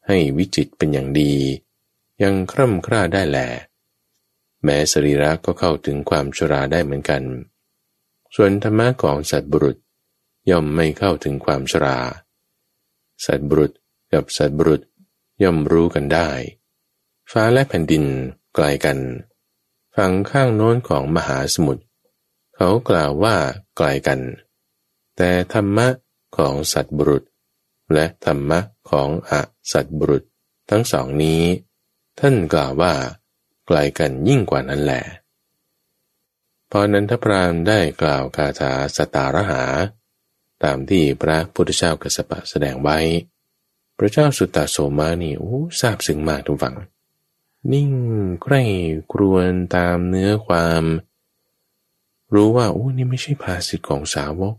[0.06, 1.32] ให้วิจิตเป็นอย่างดี
[2.22, 3.38] ยังคร่ำคร่าได้แหล
[4.62, 7.22] แม้สรีระก็เข้าถึงความชราได้เหมือนกัน
[8.34, 9.76] ส่วนธรรมะของสัตบุรุษ
[10.50, 11.98] ย่อมไม่เข้าถึงความชรา
[13.26, 13.72] สัตบุรุษ
[14.12, 14.82] กับสัตบุรุษ
[15.42, 16.30] ย่อมรู้กันได้
[17.30, 18.04] ฟ้าและแผ่นดิน
[18.54, 18.98] ไกลกัน
[19.96, 21.84] ฝั่งข้างโน้นของมหาสมุทร
[22.56, 23.36] เขากล่าวว่า
[23.76, 24.20] ไกลกัน
[25.16, 25.88] แต่ธรรมะ
[26.36, 27.24] ของสัตบุรุษ
[27.92, 28.60] และธรรมะ
[28.90, 29.32] ของอ
[29.72, 30.24] สัตบุรุษ
[30.70, 31.42] ทั้งสองนี้
[32.20, 32.92] ท่านกล่าวว่า
[33.66, 35.02] ไกลกันยิ่งกว่านั้นแหละ
[36.70, 39.62] พอนันทพรามได้กล่าวคาถาสตารหา
[40.64, 42.98] ตามที่พระพุทธเจ้ากัสปะแสดงไว้
[43.98, 46.76] พระเจ้าสุตตาโสมานี่โอ้ทราบซึ้งมากทุกฝัง
[47.72, 47.90] นิ่ง
[48.42, 48.62] ใกล้
[49.12, 50.84] ครวนตามเนื้อความ
[52.34, 54.54] รู้ว่าโอ้นี่ไม่ใช่ภาษิตของสาวก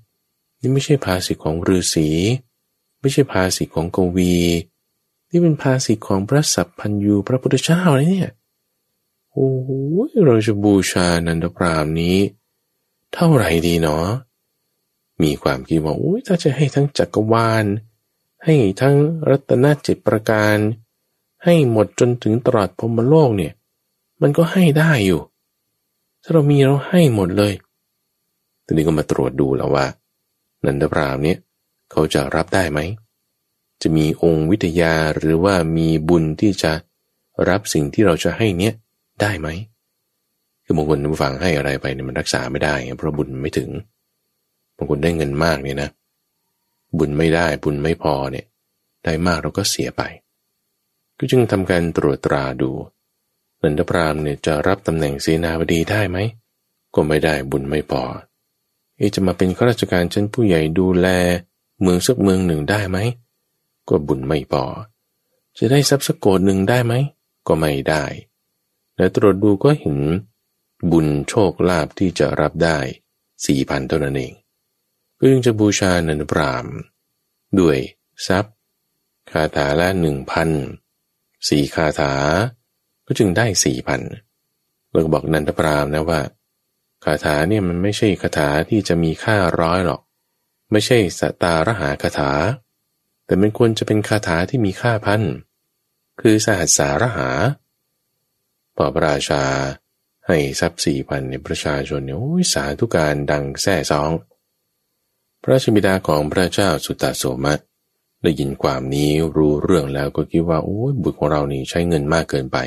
[0.59, 2.09] นี่ไม่ใช่ภาษิตของฤาษี
[2.99, 4.35] ไม่ใช่ภาษิตของกวี
[5.29, 8.31] นี่เป็นภาษิตของพระสัพพัญยูพระพุทธเจ้าเลยเนี่ย
[9.31, 9.69] โอ้โห
[10.25, 12.17] เราจะบูชานันทพรามนี้
[13.13, 14.07] เท่าไหร่ดีเนาะ
[15.21, 17.65] มีความคิดว่าโอ้ยถ้าจะให้ทั้งจักรวาล
[18.43, 18.95] ให้ทั้ง
[19.29, 20.57] รัตนเจ็ดประการ
[21.43, 23.53] ให้หมดจนถึงตลอดพรมโลกเนี่ย
[24.21, 25.21] มันก็ให้ได้อยู่
[26.23, 27.53] ถ้าเรามีเราให้หมดเลย
[28.65, 29.85] ทีนี้ก็มาตรวจดูแล้วว่า
[30.65, 31.37] นันทพรามเนี่ย
[31.91, 32.79] เขาจะรับได้ไหม
[33.81, 36.71] จะมีองค์วิทยาหรือว่ามีบุญที่จะ
[37.49, 38.73] รับสิ่งที่เราจะให้เนี้ย
[39.21, 39.47] ได้ไหม
[40.63, 43.69] คือบางคนฟังให้อะไรไปเนี่ยมันรักษาไม่ได้เพราะบุญไม่ถึง
[44.75, 45.89] บางคนได้เงินมากเนี่ยนะ
[46.97, 48.45] บุญไม่ได้บุญไม่พอเนี่ย
[49.05, 50.01] ได้มากเราก็เสียไป
[51.17, 52.71] ก็จึงทำการตรวจตราดู
[53.61, 56.17] นันทพรามเนี่ยจะรับตำแหน่งเสนาบดีได้ไหม
[56.95, 58.01] ก็ไม่ได้บุญไม่พอ
[58.97, 61.07] เอจะมาเป็นข้าราชการชั้นผู้ใหญ่ดูแล
[61.81, 62.97] เมืองสักเมืองหนึ่งได้ไหม
[63.89, 64.63] ก็บุญไม่พอ
[65.57, 66.93] จะได้ทรัพย์สกโกดหนึ่งได้ไหม
[67.47, 68.03] ก็ไม่ได้
[68.97, 69.99] และตรวจดูก็เห็น
[70.91, 72.77] บุญโชคลาภที่จะรับได้
[73.45, 74.33] สี่พันเท่านั้นเอง
[75.19, 76.65] ก็ยังจะบูชานันปราม
[77.59, 77.77] ด้วย
[78.27, 78.55] ทรัพย์
[79.31, 80.49] คาถาละหนึ่งพัน
[81.49, 82.13] สี่คาถา
[83.05, 84.01] ก็จึงได้สี่พัน
[84.89, 86.21] เราก็บอกนันทปรามนะว่า
[87.03, 90.01] คาถาเนี่ยมันไม่ใช่คาถาที่จะมีค่าร้อยหรอก
[90.71, 92.31] ไม่ใช่สตารหาคาถา
[93.27, 95.21] แต่มันควรจะเป็นคาถาที่มีค่าพัน
[96.21, 97.29] คือสหัสสารหา
[98.75, 99.43] พอพราชา
[100.27, 104.11] ให้ทรัพย์สี่พันในประชาชนเนี่ยโอ้ยสาธุการดังแซ่ซอง
[105.41, 107.53] พระชบิดาของพระเจ้าสุตตโสมะ
[108.23, 112.57] ได้ยินความนี้รู้เรื่องแล้วก็คิดว่าโอ้ยบุตรของเรานี่ใช้เงินมากเกินไป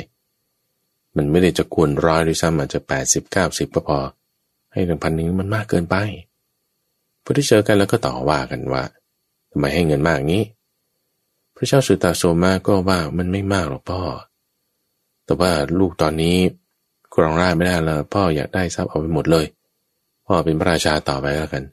[1.16, 3.98] มันไม่ได้จะควรร้อยด้วยซ้ำอาจจะแปดสิบเก้าสิบก็พอ
[4.72, 5.96] ให้ถึงพันนี้มันมากเกินไป
[7.22, 8.82] พอที่เจอกันแล้วก็ต่อว่ากันว่า
[9.50, 10.42] ทำไมให้เงินมากนี้
[11.54, 14.02] พระเจ้าสุตตโสมะก็ว่ามันไม่มากหรอกพ่อ
[15.24, 16.36] แต่ว่าลูกตอนนี้
[17.14, 19.46] ครองราชไม่ได้แล้วพ่ออยากได้ทรัพย์เอาไปหมดเลย
[20.26, 21.64] พ่อเป็นพระราชาต่อไปแล้วกัน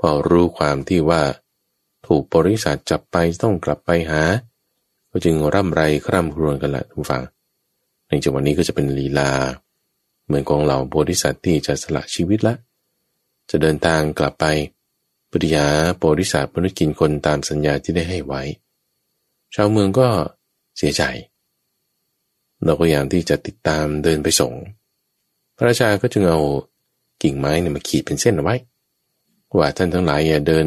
[0.00, 1.22] พ่อรู้ความที่ว่า
[2.06, 4.22] ถูกบริษัทจับไปต้องกลับไปหา
[5.10, 7.22] ก็จึงร่ำไรคร่ำครวญกันละทุกฝัง
[8.08, 9.30] ในจังหวะนี้ก็จะเป็นลีลา
[10.26, 12.54] เหมือนกองเหล่าบริษัทที่จะสละชีวิตละ
[13.50, 14.44] จะเดินทางกลับไป
[15.30, 15.66] ปฏิยา
[16.04, 18.42] บริษัทมนุษย์กินคนตามสัญญาที่ได้ให้ไว้
[19.54, 20.08] ชาวเมืองก็
[20.76, 21.02] เสียใจ
[22.64, 24.52] เราก็พยายามที่จะติดตามเดินไปส่ง
[25.56, 26.40] พระราชาก็จึงเอา
[27.22, 28.56] กิ่งไม้เนี่ยมาขีดเป็นเส้นเอาไว้
[29.58, 30.66] ว่าท่านทั้งหลายอย่าเดิน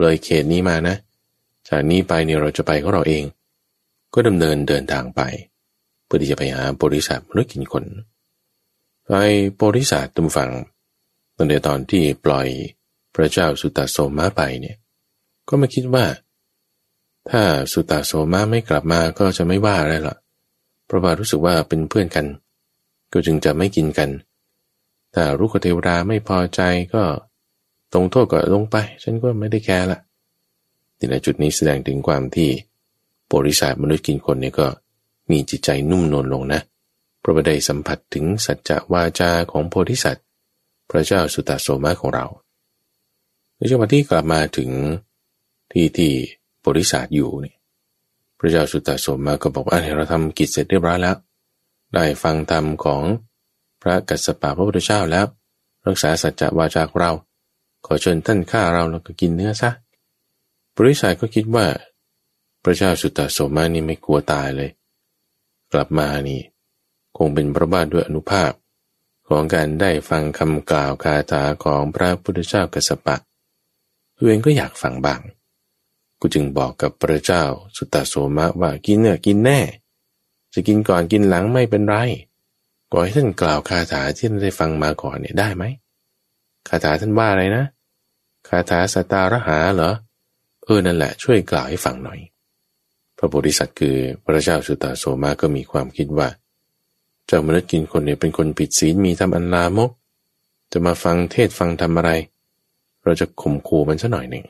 [0.00, 0.96] เลยเขตนี้มานะ
[1.68, 3.24] จากนี้ไปเนี่ยเราจะไปของเราเอง
[4.14, 5.20] ก็ดำเนินเดินทางไป
[6.04, 7.84] เพื่อที่จะไปหาบริษัทมนุษย์กินคน
[9.06, 9.12] ไป
[9.62, 10.50] บริษัทตุมฟัง
[11.36, 12.48] ตั้งแต่ตอนที่ปล่อย
[13.16, 14.76] พระเจ้าสุตตโสมาไปเนี่ย
[15.48, 16.04] ก็ไม่คิดว่า
[17.30, 17.42] ถ้า
[17.72, 20.16] สุตตโสมาไม่กลับมาก็จะไม่ว่าอะไรละ
[20.86, 22.26] เพราะว่ารู้สึกว่าเป็นเพื่อนกัน
[23.12, 24.10] ก็จึงจะไม่กินกัน
[25.12, 26.60] แต่รุกเทวดาไม่พอใจ
[26.94, 27.02] ก็
[27.92, 29.98] ตรงโทษก็ลงไป ฉันก็ไม่ได้แคร์ละ
[31.10, 32.50] ในจุดนี้แสดงถึงความที่
[33.32, 34.66] บริษัทมนุษย์กินคนเนี่ยก็
[35.30, 36.60] มีจิตใจนุ่มนวลลงนะ
[37.20, 40.24] เพราะได้สัมผัสถึงสัจจะวาจาของโพธิสัตว์
[40.90, 42.26] พระเจ้าสุตตโสมาของเรา
[43.56, 44.70] ในจังหวะที่กลับมาถึง
[45.72, 46.12] ที่ที่
[46.66, 47.56] บริษัทอยู่เนี่ย
[48.38, 51.16] พระเจ้าสุตตะสมาก็บอกว่าเราทำกิจเสร็จเรียบร้อยแล้ว
[51.94, 53.02] ได้ฟังธรรมของ
[53.82, 55.26] พระกัสสปะพระพุทธเจ้าแล้ว
[55.86, 57.12] รักษาสัจจะวาจาของเรา
[57.86, 59.70] ขอเชิญท่านฆ่าเราแล้วก็กินเนื้อซะ
[60.76, 61.66] บริษัทก็คิดว่า
[62.62, 64.70] พระเจ้าสุตตะสมานี่ไม่กลัวตายเลย
[65.72, 66.40] กลับมานี่
[67.16, 68.52] คงเป็นพระบาทด้วยอนุภาพ
[69.28, 73.16] ของการได้ฟังคำกล่าวคาถาของพระพุทธเจ้ากัสสปะ
[74.16, 75.20] ตัวเองก็อยากฟังบ้าง
[76.20, 77.44] กูจึงบอกกับพระเจ้า
[77.76, 79.60] สุตตโสมะว่ากินเนี่ยกินแน่
[80.54, 81.96] จะกินก่อนกินหลังไม่เป็นไร
[82.92, 85.64] ก่อให้ท่านกล่าวคาถาที่ท่านได้ฟังมาก่อนเนี่ยได้ไหม
[86.68, 87.64] คาถาท่านว่าอะไรนะ
[88.48, 89.92] คาถาสตาระหาเหรอ
[90.64, 92.18] เออนั่นแหละ ช่วยกล่าวให้ฟังหน่อย
[93.16, 96.28] พระโพธิสัตว์คือพระเจ้าสุตตโสมาก็มีความคิดว่า
[97.26, 99.90] เจ้ามนุษย์กินคนเนี่ยเป็นคนผิดศีลมีทำอันลามก
[100.72, 102.10] จะมาฟังเทศฟังทำอะไร
[103.06, 104.44] เราจะข่มขู่มันซะหน่อยหนึ่ง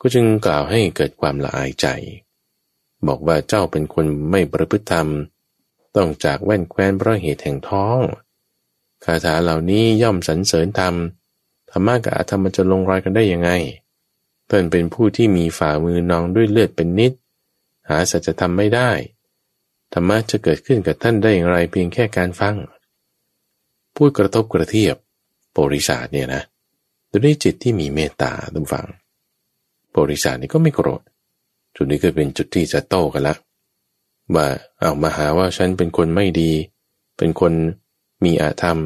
[0.00, 1.86] ก็จึงกล่าวให้เกิดความละอายใจ
[3.06, 5.08] บอกว่าเจ้าเป็นคนไม่ประพฤติธรรม
[5.96, 8.00] ต้องจากแว่นแคว้นเพราะเหตุแห่งท้อง
[9.04, 10.94] คาถาเหล่านี้ย่อมสรรเสริญธรรม
[11.70, 13.50] ธรรมะกับอธรรมจะลงรอยกันได้ยังไง
[14.50, 17.12] ท่านเป็นผู้ที่มีฝ่ามือนองด้วยเลือดเป็นนิด
[17.88, 18.90] หาสัจธรรมไม่ได้
[19.92, 22.56] ธรรมะจะเกิดขึ้นกับท่านได้อย่างไรเพียงแค่การฟัง
[23.94, 24.96] พูดกระทบกระเทียบ
[25.52, 26.42] โปริศาสเนี่ยนะ
[27.24, 28.86] ด้วยจิตที่มีเมตตาทุกฝัง
[29.96, 31.02] บริษัทนี่ก็ไม่โกรธ
[31.74, 33.34] จุดนี้ก็เป็นจุดที่จะโต้กันละ
[34.34, 34.46] ว่า
[34.78, 36.50] เอามาหาว่าฉันเป็นคนไม่ดี
[37.18, 37.52] เป็นคน
[38.24, 38.78] มีอาธรรม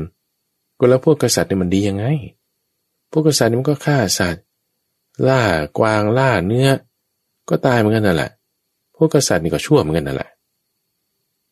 [0.79, 2.05] ก็แล้วพวกกษัตริย์นี่มันดียังไง
[3.11, 4.45] พวกกษัตริย์นี่มันก็ฆ่าสัตว์
[5.29, 5.43] ล่า
[5.79, 6.69] กวางล่าเนื้อ
[7.49, 8.31] ก็ตายเหมือนกันนั่นแหละ
[8.97, 10.31] พวกกษัตริย์นี่ก็ชั่วเหมือนกันนั่นแหละ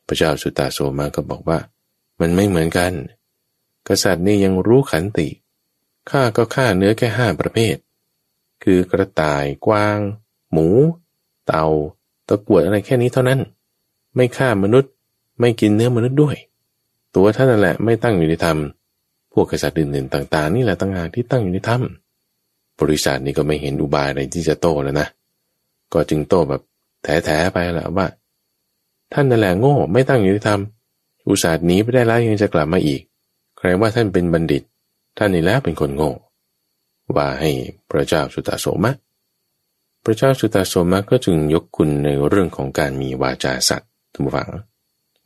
[0.06, 1.58] พระเจ้าสุตตาโสมาก็บอกว่า
[2.20, 2.92] มันไม่เหมือนกัน
[3.88, 5.28] กษัตริย์นี่ยังรู้ขันติ
[6.10, 7.76] ฆ่าก็ฆ่าเนื้อแค่ห้าประเภท
[8.62, 9.98] คือกระต่ายกวาง
[10.52, 10.68] หมู
[11.46, 11.66] เต่า
[12.28, 13.40] ตะกวดอะไรแค่นี้เท่านั้น
[14.14, 14.92] ไม่ฆ่ามนุษย์
[15.40, 16.36] ไม่กินเนื้อมนุษย์ด้วย
[17.14, 18.58] ตัวท่านนั่นแหละไม่ตั้งอยู่ในธรรม
[19.32, 21.82] พวกกษัตริย์อื่นๆต่าง ๆ นี่แหละต่างหากที่ตั้งอยู่ในธรรม
[22.80, 25.08] บริษัทนี้ก็ไม่เห็นอุบายอะไรที่จะโตแล้วนะ
[25.92, 26.62] ก็จึงโตแบบ
[27.02, 28.06] แถๆไปแหละว่า
[29.12, 30.60] ท่านนั่นแหละโง่ไม่ตั้งอยู่ในธรรม
[31.28, 33.00] อุตส่าห์หนีไปได้แล้วยังจะกลับมาอีก
[33.56, 34.62] ใครว่าท่านเป็นบัณฑิต
[35.16, 36.10] ท่านนี่แล้วเป็นคนโง่
[37.16, 37.50] ว่าให้
[37.90, 38.92] พระเจ้าสุตตโสมะ
[40.04, 44.50] พระเจ้าสุตตโสมะก็จึงยกคุณในเรื่องของการมีวาจาสัตว์ทุกฝัง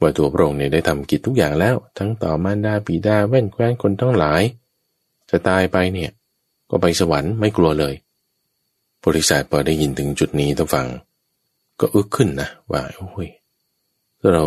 [0.01, 4.43] ว่าตัวพระองค์เนี่ยได้ทำกิจทุกอย่างแล้ว ทั้งต่อมารดาปีดาแว่นแคว้นคนทั้งหลาย
[5.31, 6.11] จะตายไปเนี่ย
[6.71, 7.95] ก็ไปสวรรค์ไม่กลัวเลย
[9.05, 10.89] บริษัทพอได้ยินถึงจุดนี้ทุกฝัง
[11.81, 13.29] ก็อึกขึ้นนะว่าโอ้ย
[14.33, 14.45] เรา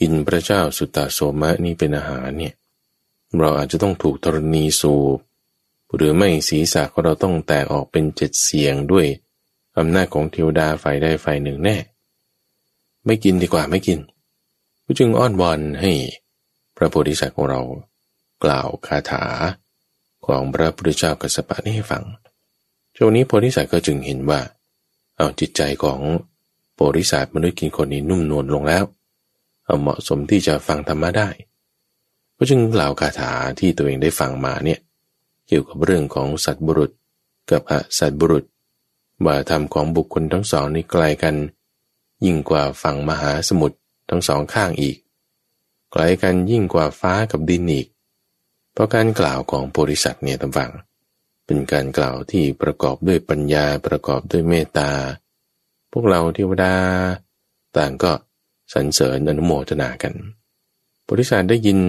[0.00, 2.54] กินพระเจ้าสุตตโสมะนี่เป็นอาหารเนี่ย
[3.40, 5.18] เราอาจจะต้องถูกธรณีสูบ
[5.94, 9.06] หรือไม่ศีรษะของเราต้องแตกออกเป็นเจ็ดเสียงด้วย
[9.78, 11.76] อำนาจของเทวดาฝ่ายใดฝ่ายหนึ่งแน่
[13.06, 13.98] ไม่กินดีกว่าไม่กิน
[14.84, 15.92] ก็จึงอ้อนวอนให้
[16.76, 17.60] พระโพธิสัตว์ของเรา
[18.44, 19.24] กล่าวคาถา
[20.26, 22.02] ของพระพุทธเจ้ากัสปะนี้ให้ฟัง
[22.96, 24.40] ช่วงนี้โพธิสัตว์ก็จึงเห็นว่า
[25.16, 26.00] เอาจิตใจของ
[26.74, 28.84] โพธิสัตว์มนุษย์กินคนนี้นุ่มนวลลงแล้ว
[29.64, 31.28] เอาเหมาะสมที่จะฟังธรรมะได้
[32.42, 34.80] ก็จึงกล่าวคาถาที่ตัวเองได้ฟังมาเนี่ย
[35.48, 36.90] เกี่ยวกับเรื่องของสัตว์บุรุษ
[37.50, 38.44] กับอสัตว์บุรุษ
[39.26, 41.34] ว่าธรรมของบุคคลทั้งสองนี้ไกลกัน
[42.24, 43.76] ยิ่งกว่าฝั่งมหาสมุทร
[44.10, 44.96] ทั้งสองข้างอีก
[45.92, 47.86] ไกลกันยิ่งกว่าฟ้ากับดินอีก
[48.72, 50.70] เพราะการกล่าวของโพธิสัตว์เนี่ยตำฝัง
[51.46, 54.90] เป็นการกล่าวที่ประกอบด้วยปัญญาประกอบด้วยเมตตา
[55.92, 56.74] พวกเราเทวดา
[57.76, 58.12] ต่างก็
[58.72, 60.14] สรรเสริญอนุโมทนากัน
[61.02, 61.80] โพธิสัตว์ได้ยิน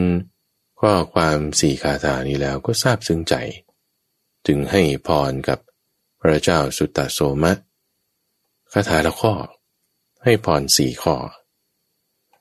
[0.88, 3.36] ข้อความสี่คาถานี้แล้วก็ทราบซึ้งใจ
[4.48, 5.60] จึงให้พรกับ
[6.22, 7.54] พระเจ้าสุตตโสมะ
[8.74, 9.34] คาถาละข้อ
[10.24, 11.16] ให้พรสี่ข้อ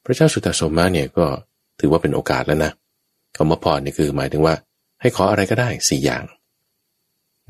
[0.04, 1.26] พระเจ้าสุตตโสมะเนี่ยก็
[1.80, 2.72] ถือว่าเป็นโอกาสแล้วนะ
[3.36, 4.54] คำว่าพรนี่คือหมายถึงว่า
[5.00, 6.24] ให้ขออะไรก็ได้สี่อย่าง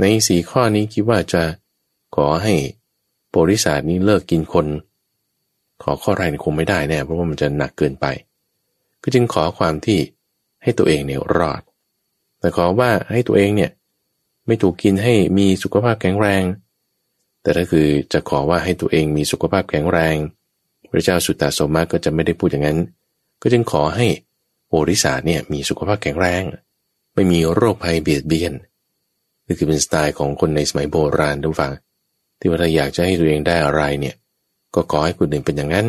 [0.00, 1.42] ในสี่ข้อนี้คิดว่าจะ
[2.16, 2.54] ขอให้
[3.36, 4.66] บริษัทนี้เลิกกินคน
[5.82, 8.06] ขอข้อไรคงไม่ได้แน่เพราะว่ามันจะหนักเกินไป
[9.02, 10.00] ก็จึงขอความที่
[10.62, 11.62] ให้ตัวเองเนี่ยรอด
[12.40, 13.70] แต่ขอว่าให้ตัวเองเนี่ย
[14.46, 16.42] ไม่ถูกกินให้มีสุขภาพแข็งแรง
[17.42, 20.16] แต่ถ้าคือจะขอว่าให้ตัวเองมีสุขภาพแข็งแรง
[20.90, 22.78] พระเจ้าสุตตาสมาก็จะไม่ได้พูดอย่างนั้น
[23.42, 24.06] ก็จึงขอให้
[24.68, 26.42] โอริสาเนี่ยมีสุขภาพแข็งแรง
[27.14, 28.52] ไม่มีโรคภัยเบียดเบียน
[29.46, 31.72] นี่คือเป็นสไตล์ของคนในสมัยโบราณทุกฝัง
[32.38, 34.16] ที่ว่าถ้าอยากจะให้ตัวเองได้อะไรเนี่ย
[34.74, 35.86] ก็ขอให้คนหนึ่งเป็นอย่างนั้น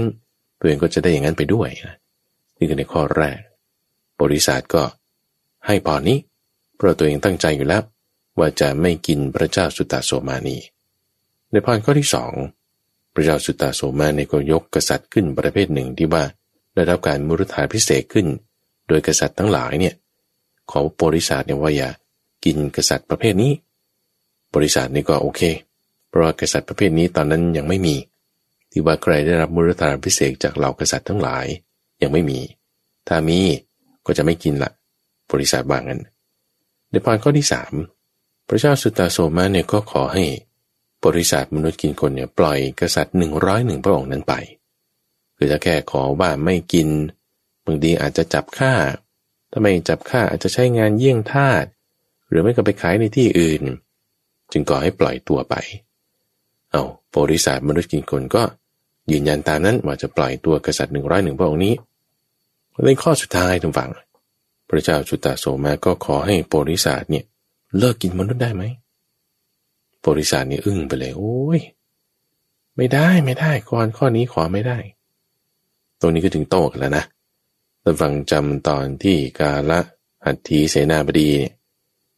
[0.59, 1.95] ตัวเองก็จะได้อย่างนั้นไปด้วยนะ
[2.57, 3.39] นี่คือในข้อแรก
[4.31, 4.83] ริษัทก็
[5.67, 6.17] ให้พรนี้
[6.75, 7.83] เพราะตัวเองตั้งใจอยู่แล้ว
[8.39, 10.57] ว่าจะไม่กินพระเจ้าสุตตาโสมานี
[11.51, 12.33] ในพรข้อที่สอง
[13.13, 16.23] พระเจ้าสุตตาโสมาในก็ยกกษัตริย์ขึ้นประเภทหนึ่งที่ว่า
[16.73, 18.27] ได้รับการมุรธาพิเศษขึ้น
[18.87, 19.95] โดยกษัตริย์ทั้งหลายเนี่ย
[20.71, 21.89] ขอบริษัทเนี่ยว่าอย่า
[22.45, 23.51] กินกษัตริย์ประเภทนี้
[24.55, 25.41] บริษัทนี่ก็โอเค
[26.07, 27.95] เพราะว่ากษัตริย์ประเภทนี้ตอนนั้นยังไม่มี
[28.71, 31.45] ที่ว่าใครได้รับมุรธาพิเศษจากเหล่ากษัตริย์ทั้งหลาย
[32.01, 32.39] ยังไม่มี
[33.07, 33.39] ถ้ามี
[34.05, 34.71] ก็จะไม่กินละ
[35.31, 36.01] บริษัทบางนั้น
[36.89, 37.73] ในพรข้อที่สาม
[38.47, 40.23] พระเจ้าสุตตาโสมาเนี่ยก็ขอให้
[41.05, 44.33] บริษัทมนุษย์กินคนเนี่ยปล่อยกษัตริย์หนึ่งร้อยหนึ่งพระองค์นั้นไป
[45.37, 46.87] คือจะแค่ขอว่าไม่กิน
[47.65, 48.73] บางทีอาจจะจับฆ่า
[49.51, 51.65] ถ้าไม่จับฆ่าอาจจะใช้งานเยี่ยงทาส
[52.29, 53.63] หรือไม่ก็ไปขายในที่อื่น
[54.51, 55.55] จึงก่อให้ปล่อยตัวไป
[56.71, 56.83] เอา
[57.17, 58.43] บริษัทมนุษย์กินคนก็
[59.11, 61.73] ยืนยันตามนั้นว่าจะปล่อยตัวกษัตริย์หนึ่งร้อยหนึ่งพระองค์นี้
[62.81, 63.91] ในข้อสุดท้ายทุกฝั่ง
[64.67, 67.25] พระเจ้าจุตาโสมาก็ขอให้บริษัทเนี่ย
[67.77, 68.63] เลิกกินมนุษย์ได้ไหม
[70.05, 71.59] บริษัทนี่ยอึ้งไปเลย โอ้ย
[72.75, 74.77] ไม่ได้ไม่ได้ก่อนข้อนี้ขอไม่ได้
[75.99, 77.05] ตรงนี้ก็ถึงโตกันแล้วนะ
[77.81, 79.79] แต่ฟังจำตอนที่กาละ
[80.25, 81.53] อัตถีเสนาบดีเนี่ย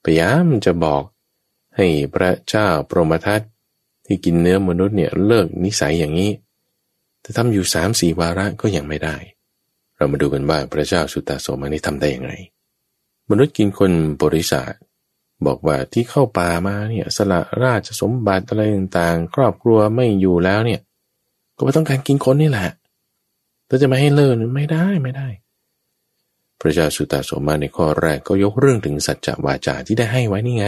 [0.03, 1.03] พยายามจะบอก
[1.75, 3.41] ให้พระเจ้าปรมทัต
[4.05, 6.31] ที่กินเนื้อมนุษย์เนี่ยเลิกนิสัยอย่างนี้
[7.21, 9.15] แต่ทำอยู่สามสี่วาระก็ยังไม่ได้
[9.97, 12.33] เรามาดูกันว่าพระเจ้าสุตตาโสมานี่ทำได้อย่างไร
[13.29, 13.91] มนุษย์กินคน
[14.23, 14.73] บริษัท
[15.45, 20.81] บอกว่าที่เข้าป่ามาเนี่ยสละราชสมบัติอะไรต่างๆ ครอบครัวไม่อยู่แล้วเนี่ย
[21.57, 22.69] ก็ไม่ต้องการกินคนนี่แหละ
[23.67, 25.27] เราจะมาให้เลิกไม่ได้ไม่ได้
[26.59, 30.67] พระเจ้าสุตตาสมาในข้อแรกก็ยกเรื่องถึงสัจจวาจาที่ได้ให้ไว้นี่ไง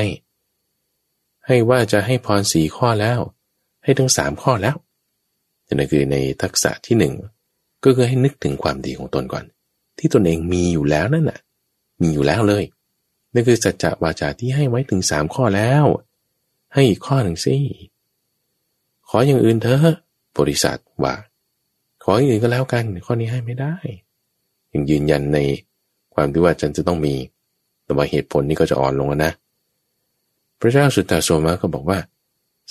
[1.48, 3.20] ให้ว่าจะให้พรสี่ข้อแล้ว
[3.84, 4.76] ให้ทั้งสามข้อแล้ว
[5.68, 7.14] นั่นคือในทักษะที่หนึ่ง
[7.84, 9.46] ก็คือให้นึกถึงความดีของตนก่อน
[10.00, 11.40] ที่ตนเองมีอยู่แล้วนั่นน่ะ
[12.02, 12.64] มีอยู่แล้วเลย
[13.34, 15.86] นั่นคือสัจจะวาจาที่ให้ไว้ถึงสามข้อแล้ว
[16.74, 17.56] ให้อีกข้อหนึ่งสิ
[19.10, 19.96] ขออย่างอื่นเถอะ
[20.38, 21.16] บริษัทว่า
[22.04, 23.76] ขออย่างอื่นก็แล้วกัน ข้อนี้ให้ไม่ได้
[24.74, 25.38] ยังยืนยันใน
[26.14, 27.16] ความที่ว่าฉันจะต้องมี
[27.84, 29.32] แต่ว่าเหตุผลนี้ก็จะอ่อนลงนะ
[30.60, 32.00] พระเจ้าสุตตาโสมาก็บอกว่า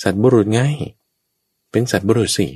[0.02, 0.60] สัตว์บุรุษไง
[1.70, 2.46] เป็นสัตว์บุรุษสิ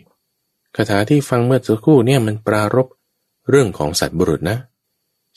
[0.77, 2.87] คาถาที่ฟังเมื่อสักครู่เนี่ยมันปรารบ
[3.51, 4.59] เรื่องของสัตว์บุรุษนะ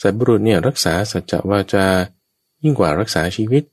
[0.02, 1.86] สัตว์บุรุษเนี่ยรักษาสัจจะวาจา
[2.64, 3.64] ยิ่งกว่ารักษาชีวิต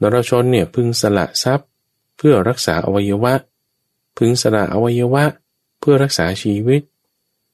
[0.00, 1.68] นรชนเนี่ยพึงสละทรัพย์
[2.16, 3.34] เพื่อรักษาอวัยวะ
[4.16, 5.24] พึงสละอวัยวะ
[5.80, 6.82] เพื่อรักษาชีวิต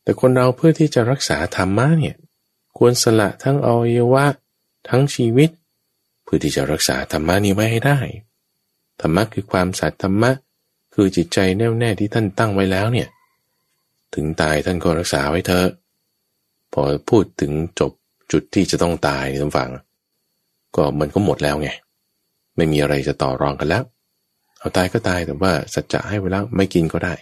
[0.02, 2.16] แต่คนเราเพื่อที่จะรักษาธรรมะเนี่ย
[2.78, 4.24] ควรสละทั้งอวัยวะ
[4.88, 5.50] ทั้งชีวิต
[6.24, 7.98] เพื่อที่จะรักษาธรรมะนี้ไว้ให้ได้
[9.00, 10.30] ธรรมะคือความสัตย์ธรรมะ
[10.94, 13.08] คือจิตใจแน่วแน่ที่ท่านตั้งไว้แล้วเนี่ย
[14.14, 15.68] ถึงตายท่านก็รักษาไว้เถอะ
[16.72, 17.92] พอพูดถึงจบ
[18.32, 19.70] จุดที่จะต้องตายท่านฟัง
[20.76, 21.68] ก็มันก็หมดแล้วไง
[22.56, 23.84] ไม่มีอะไรจะต่อรองกันแล้ว
[24.58, 27.14] เอาตายก็ตายแต่ว่าสัจจะให้ไว้แล้วไม่กินก็ได้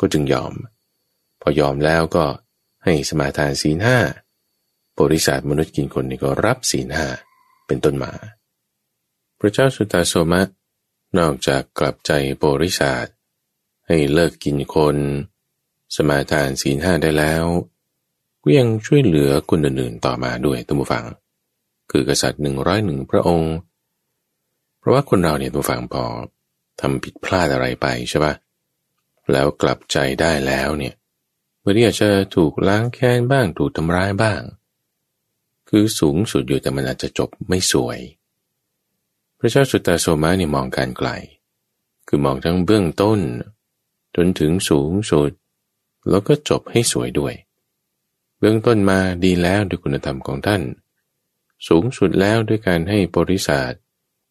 [0.00, 0.52] ก็จึงยอม
[1.40, 2.24] พอยอมแล้วก็
[2.84, 3.98] ให้สมาทานศีลห้า
[5.00, 7.06] บริษัทมนุษย์กินคนนี่ก็รับศีลห้า
[7.66, 8.12] เป็นต้นมา
[9.38, 10.42] พระเจ้าสุตาโสมะ
[11.18, 12.12] นอกจากกลับใจ
[12.44, 13.06] บริษัท
[13.86, 14.96] ให้เลิกกินคน
[15.96, 17.44] สมาทานศีลห้าได้แล้ว
[18.42, 21.04] ก็ยังช่วยเหลือคนอื่นๆต่อมาด้วยตัมบูฟัง
[21.90, 23.54] คือกษัตริย์หนึ่งร้อยหนึ่งพระองค์
[24.78, 26.04] เพราะว่าคนเราเนี่ยตัวฟังพอ
[26.80, 28.34] ทำผิดพลาดอะไรไปใช่ปะ
[29.32, 30.94] แล้วกลับใจได้แล้วเนี่ย
[31.60, 34.40] เมื่อที่จะถูกล้างแค้นบ้างถูกทำร้ายบ้าง
[35.68, 37.98] คือสูงสุดอยู่แต่มันอาจจะจบไม่สวย
[39.38, 41.08] พระเจ้าสุตตาโสมาเนี่ยมองการไกล
[42.08, 43.20] คือมองทั้งเบื้องต้น
[44.16, 45.30] จนถึงสูงสุด
[46.08, 47.34] แล้วก็จบให้สวยด้วย
[48.38, 50.62] เบื้องต้นมาดีแล้วด้วยคุณธรรมของท่าน
[51.68, 53.72] สูงสุดแล้วด้วยการให้บริษัท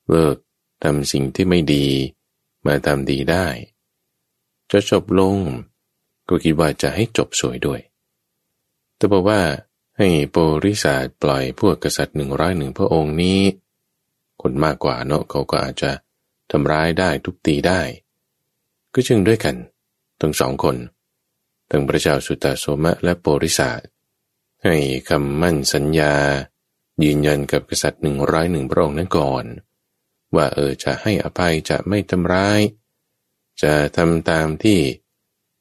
[0.10, 0.38] เลิก
[0.84, 1.88] ทำสิ่งที่ไม่ดี
[2.66, 3.48] มาทำดีได้
[4.72, 5.38] จะจบลง
[6.30, 7.82] ก็คิดว่าจะให้จบสวยด้วย
[8.96, 9.42] แต่บอกว่า
[9.98, 10.08] ให้
[10.38, 13.42] บริษัทปล่อยพวกกษัตริย์หนึ่งร้อยหนึ่งพระองค์นี้
[14.42, 15.92] คนมากกว่าเนาะเขาก็อาจจะ
[16.52, 17.82] ทำร้ายได้ทุบตีได้
[18.94, 19.56] ก็จึงด้วยกัน
[20.22, 20.76] ทั้งสองคน
[21.70, 23.80] ทั้งพระเจ้าสุตตาโสมะและบริษัท
[24.64, 24.76] ให้
[25.10, 26.14] คำมั่นสัญญา
[27.04, 29.46] ยืนยันกับกษัตริย์หนึ่งร้อยหนึ่งพระองค์นั้นก่อน
[30.36, 32.62] ว่าเออจะให้อภัยจะไม่ทำร้าย
[33.62, 34.80] จะทำตามที่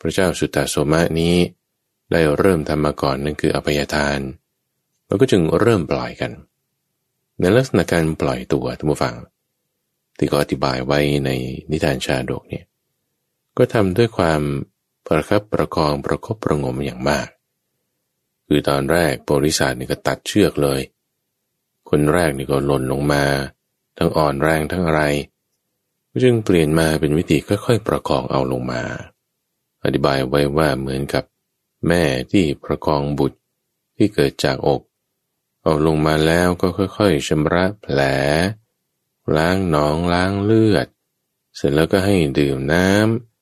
[0.00, 1.36] พระเจ้าสุตตาโสมะนี้
[2.12, 4.20] ได้เริ่มทำมาก่อนนั่นคืออภัยทาน
[5.06, 6.32] แล้วก็จึงเริ่มปล่อยกัน
[7.38, 9.14] ในลักษณะการปล่อยตัวท่านผู้ฟัง
[10.18, 11.30] ที่ก็อธิบายไว้ใน
[11.70, 12.64] นิทานชาดกเนี่ย
[13.58, 14.42] ก็ทำด้วยความ
[15.06, 17.28] ประคับประคองประคบประงมอย่างมาก
[18.46, 20.80] คือตอนแรกบริษัทนี่ก็ตัดเชือกเลย
[21.88, 23.24] คนแรกนี่ก็หล่นลงมา
[23.98, 25.02] ทั้งอ่อนแรงทั้งอะไร
[26.22, 28.82] จึงเปลี่ยนมาเป็นวิธีค่อยๆ ประคองเอาลงมา
[29.84, 31.24] อธิบายไว้ว่าเหมือนกับ
[31.88, 32.02] แม่
[32.32, 33.38] ที่ประคองบุตร
[33.96, 34.82] ที่เกิดจากอก
[35.62, 38.00] เอาลงมาแล้วก็ค่อยๆชำระแผล
[39.36, 40.86] ล้างหนองล้างเลือด
[41.56, 43.33] เสร็จแล้วก็ให้ดื่มน้ำ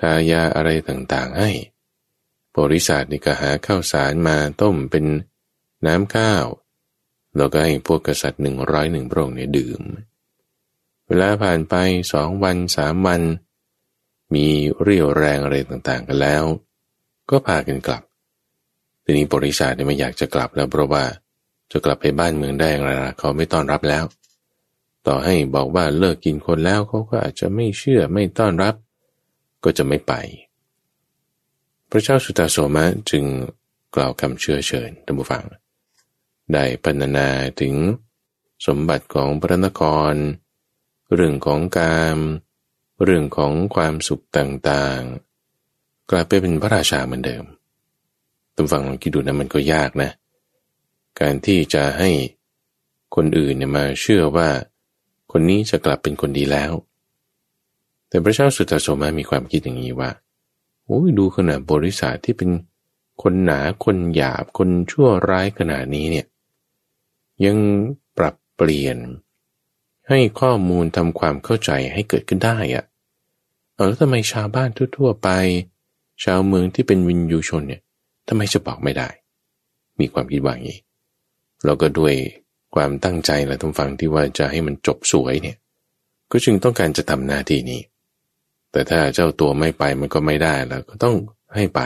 [0.00, 1.50] ทายาอะไรต่างๆให้
[2.58, 5.04] บริษัทนี่ก็หาข้าวสารมาต้มเป็น
[5.86, 6.44] น้ำข้าว
[7.36, 9.80] แล้วก็ให้พวกกษัตริย์หนึ่งร้อยหนึ่งพระองค์เนี่ยดื่ม
[11.06, 11.74] เวลาผ่านไป
[12.12, 13.22] สองวันสามวัน
[14.34, 14.46] มี
[14.82, 16.44] เรี่ยวแรงอะไรต่างๆกันแล้ว
[17.30, 18.02] ก็พากันกลับ
[19.04, 21.04] ทีนี้บริษัทเนี่ยไม่อยากจะกลับแล้วเพราะว่า
[21.70, 24.04] จะกลับไปบ้านเมืองได้อย่างไรเขาไม่ต้อนรับแล้ว
[25.06, 28.74] ต่อให้บอกว่าเลิกกินคนแล้วเขาก็อาจจะไม่เชื่อไม่ต้อนรับ
[29.64, 30.12] ก็จะไม่ไป
[31.90, 33.24] พระเจ้าสุตาโสมะจึง
[33.94, 35.44] กล่าวคำเชื่อเชิญท่านผู้ฟัง
[36.52, 37.28] ได้พรรณนา
[37.60, 37.74] ถึง
[38.66, 40.14] สมบัติของพระนคร
[41.14, 42.16] เรื่องของการ
[43.04, 47.44] เรื่องของความสุขต่างๆ กลายไปเป็นพระราชาเหมือนเดิม
[48.56, 50.10] ตำฟังลองคิดดูนะมันก็ยากนะ
[51.20, 52.10] การที่จะให้
[53.14, 54.48] คนอื่นเนี่ยมาเชื่อว่า
[55.32, 56.72] คนนี้จะกลับเป็นคนดีแล้ว
[58.14, 60.10] แต่พระเจ้าสุตโสมามีความคิดอย่างนี้ว่า
[60.84, 62.50] โอ้ยดูขนาดบริษัทที่เป็น
[63.22, 66.26] คนหนาคนหยาบคนชั่วร้ายขนาดนี้เนี่ย
[67.44, 67.56] ยัง
[68.18, 68.96] ปรับเปลี่ยน
[70.08, 72.84] ให้ข้อมูลทำความเข้าใจให้เกิดขึ้นได้อะ
[73.74, 75.28] เออแล้วทำไมชาวบ้านทั่วๆไป
[76.24, 77.82] ชาวเมืองที่เป็นวินยูชนเนี่ย
[78.28, 79.08] ทำไมจะบอกไม่ได้
[80.00, 80.78] มีความคิดว่างี้
[81.64, 82.14] เราก็ด้วย
[82.74, 85.56] ความตั้งใจและทุกฝังที่ว่าจะให้มันจบสวยเนี่ย
[86.30, 87.82] ก็จึงต้องการจะทำหน้าที่นี้
[88.74, 91.16] แต่ถ้าเจ้าตัวไม่ไปมันก็ไม่ได้แล้วก็ต้อง
[91.54, 91.80] ให้ไป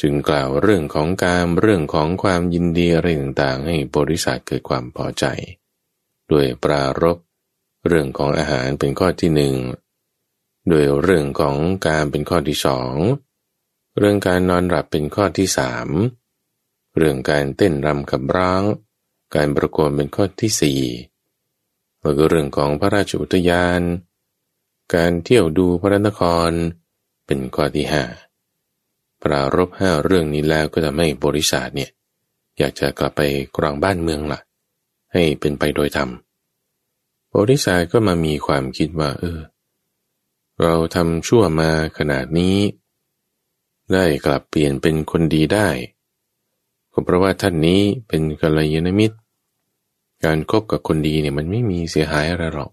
[0.00, 5.24] จึงกล่าวเรื่องของการเรื่องของความยินดีอะไรต่างๆให้บริษัทเกิดความพอใจ
[6.30, 7.18] ด้วยปรารบ
[7.86, 9.54] เรื่องของอาหารเป็นข้อที่หนึ่ง
[10.68, 12.94] โดยเรื่องของการเป็นข้อที่สอง
[13.98, 15.88] เรื่องการนอนหลับเป็นข้อที่สาม
[16.96, 18.62] เรื่องการเต้นรำขับร้อง
[19.34, 20.80] การประกวดเป็นข้อที่สี่
[22.00, 23.80] แล้วก็เรื่องของพระราชอุทยาน
[24.92, 26.50] การเที่ยวดูพระนคร
[27.26, 28.04] เป็นข้อที่ห้า
[29.22, 31.90] ปรารบห้าเรื่องนี้แล้วก็จะไม่บริษัทเนี่ย
[32.58, 33.20] อยากจะกลับไป
[33.56, 34.40] กรองบ้านเมืองละ่ะ
[35.12, 36.10] ให้เป็นไปโดยธรรม
[37.34, 39.40] บริษัทก็มามีความคิดว่า เออ
[40.62, 42.56] เราทำชั่วมาขนาดนี้
[43.92, 45.68] ได้กลับเปลี่ยนเป็นคนดีได้
[46.92, 49.16] ก็เพราะว่าท่านนี้เป็นกัลยาณมิตร
[50.24, 52.70] การคบกับคนดีเนี่ยมันไม่มีเสียหายอะไรหรอก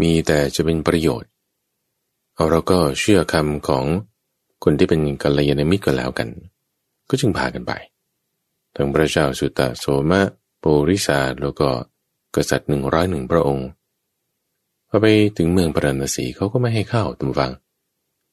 [0.00, 1.30] มีแต่จะเป็นประโยชน์
[2.34, 3.84] เอาเราก็เชื่อคำของ
[4.64, 6.28] คนที่เป็นกัลยาณมิตรก็แล้วกัน
[7.08, 7.72] ก็จึงพากันไป
[8.76, 10.20] ทั้งพระเจ้าสุตตะโสมะ
[10.62, 11.68] ปุริสาแล้วก็
[12.34, 13.68] กษัตริย์หนึ่งร้อยหนึ่งพระองค์
[14.88, 17.52] พอไปถึงเมืองปรณสีเขาก็ไม่ให้เข้าตุมฟัง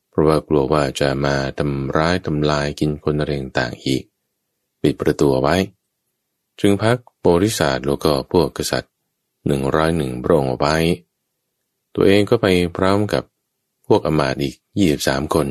[0.10, 4.04] เพราะว่ากลัวว่าจะมาทำร้ายทำลายกินคนเรงต่างอีก
[4.82, 5.56] ปิดประตูไว้
[6.60, 8.94] จึงพักโบริษัทแล้วก็พวกกษัตริย์
[9.48, 10.76] หนึ่งร้อยหนึ่งพระองค์ไว้
[12.00, 13.24] ตัวเองก็ไปพร้อมกับ
[13.88, 15.48] พวกอมาตอีกยี่สิบสามคน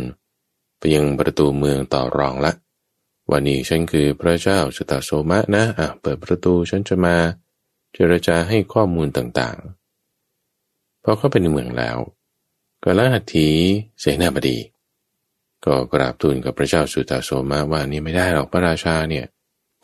[0.78, 2.52] ไปยังประตูเมืองต่อรองละ
[3.30, 7.16] วันนี้ฉันคือพระเจ้าสตาโสมะนะอะเปิดประตูฉันจะมา
[7.92, 11.98] เจรจาให้ข้อมูลต่างๆ พอเข้าไปในเมืองแล้ว
[12.82, 13.48] กลหัตถี
[14.00, 14.58] เสนาบดี
[15.64, 19.26] ก็กราบทูลกับพระเจ้าสุตาโสมาว่านี่ไม่ได้หรอกพระราชาเนี่ย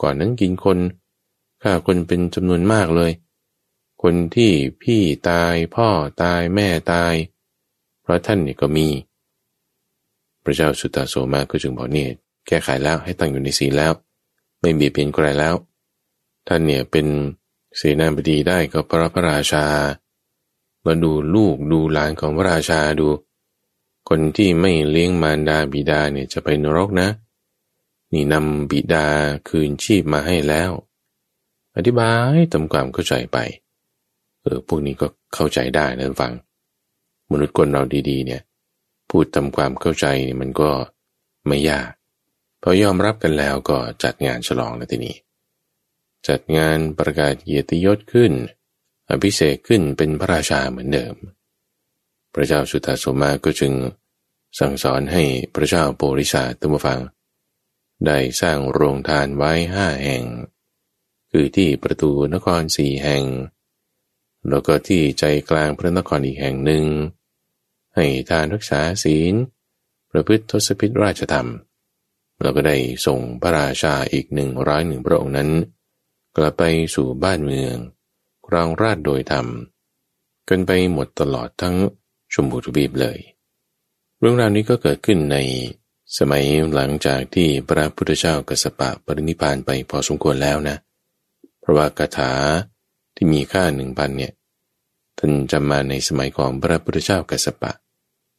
[0.01, 0.79] ก่อนนั้นกินคน
[1.63, 3.11] ฆ่าคนเป็นจำนวนมากเลย
[4.03, 5.89] คนที่พี่ตายพ่อ
[6.23, 7.15] ตายแม่ตาย
[8.03, 8.89] เพราะท่านนี่ก็มี
[10.43, 12.11] พระเจ้าสุตตาโสมาก็จึงบอกเนี่ย
[12.47, 13.93] แก้ไขแล้วให้ตั้งอยู่ในศีลแล้ว
[14.61, 15.55] ไม่มีเปลี่ยนใครแล้ว
[16.47, 17.07] ท่านเนี่ยเป็น
[17.77, 19.65] เสนาบดีได้ก็พระพระราชา
[20.85, 23.09] มาดูลูกดูหลานของพระราชาดู
[24.09, 27.09] คนที่ไม่เลี้ยงมารดาบิดาเนี่ยจะไปนรกนะ
[28.13, 29.07] นี่นำบิดา
[29.49, 30.71] คืนชีพมาให้แล้ว
[31.77, 33.39] อธิบายทำความเข้าใจไป
[34.43, 36.33] เออพวกนี้ก็เข้าใจได้นะฟัง
[37.31, 38.43] มนุษย์คนเราดีๆ เนี่ย
[39.11, 40.07] พูดทำความเข้าใจ
[40.41, 40.71] มันก็
[41.47, 41.91] ไม่ยาก
[42.63, 45.17] พอยอมรับกันแล้วก็จัดงานฉลองแล้วทีนี้
[46.29, 48.33] จัดงานประกาศเกียรติยศขึ้น
[49.11, 51.15] อภิเษกขึ้นเป็นพระราชาเหมือนเดิม
[52.35, 53.73] พระเจ้าสุตตสมาก็จึง
[54.59, 55.23] สั่งสอนให้
[55.55, 57.01] พระเจ้าโปริสาตัมฟัง
[58.07, 60.25] ได้สร้างโรงทานไว้ห้าแห่ง
[61.31, 63.25] คือที่ประตูนครสี่แห่ง
[64.49, 66.85] แล้วก็ที่ใจกลางพระนครอีกแห่งหนึ่ง
[67.95, 69.35] ให้ทานรักษาศีล
[70.11, 71.49] ประพฤติทศพิธราชธรรม
[72.43, 72.77] แล้วก็ได้
[73.07, 75.51] ส่งพระราชาอีกหนึ่งร้อยหนึ่งพระองค์นั้น
[76.37, 76.63] กลับไป
[76.95, 77.77] สู่บ้านเมือง
[78.47, 79.47] ครองราชโดยธรรม
[80.49, 81.77] กันไปหมดตลอดทั้ง
[82.33, 83.19] ชมพูทวีปเลย
[84.19, 85.39] เรื่องราวนี้ก็เกิดขึ้นใน
[86.19, 90.77] สมัยหลังจากที่พระพุทธเจ้ากัสปะปรินิพานไปพอสมควรแล้วนะ
[91.61, 92.33] เพราะว่าคาถา
[93.15, 94.33] ที่มีค่าหนึ่งพันเนี่ย
[95.19, 97.73] ท่านจำมาในสมัยของพระพุทธเจ้ากัสปะ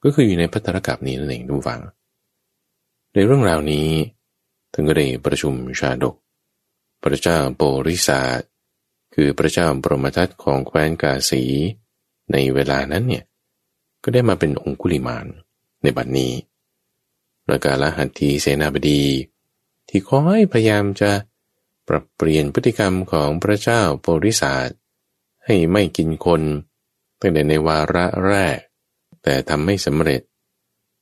[0.03, 1.81] ก็คืออยู่ในพัทธรกับนี้นั่นเองทุกฝัง
[3.13, 3.87] ในเรื่องราวนี้
[4.73, 6.15] ท่านก็ได้ประชุมชาดก
[7.01, 8.21] พระเจ้าโปริสา
[9.13, 11.43] คือพระเจ้าบรมทัตของแคว้นกาสี
[12.31, 13.23] ในเวลานั้นเนี่ย
[14.03, 15.25] ก็ได้มาเป็นองคุลิมาน
[15.81, 16.33] ในบัดนี้
[17.49, 19.03] ระกาลหัตถีเสนาบดี
[19.89, 21.11] ที่คอยพยายามจะ
[21.87, 24.79] ปรับเปลี่ยนพฤติกรรมของพระเจ้าโพธิสัตว์
[25.45, 26.41] ให้ไม่กินคน
[27.19, 28.57] ตั้งแต่ในวาระแรก
[29.23, 30.21] แต่ทำไม่สำเร็จ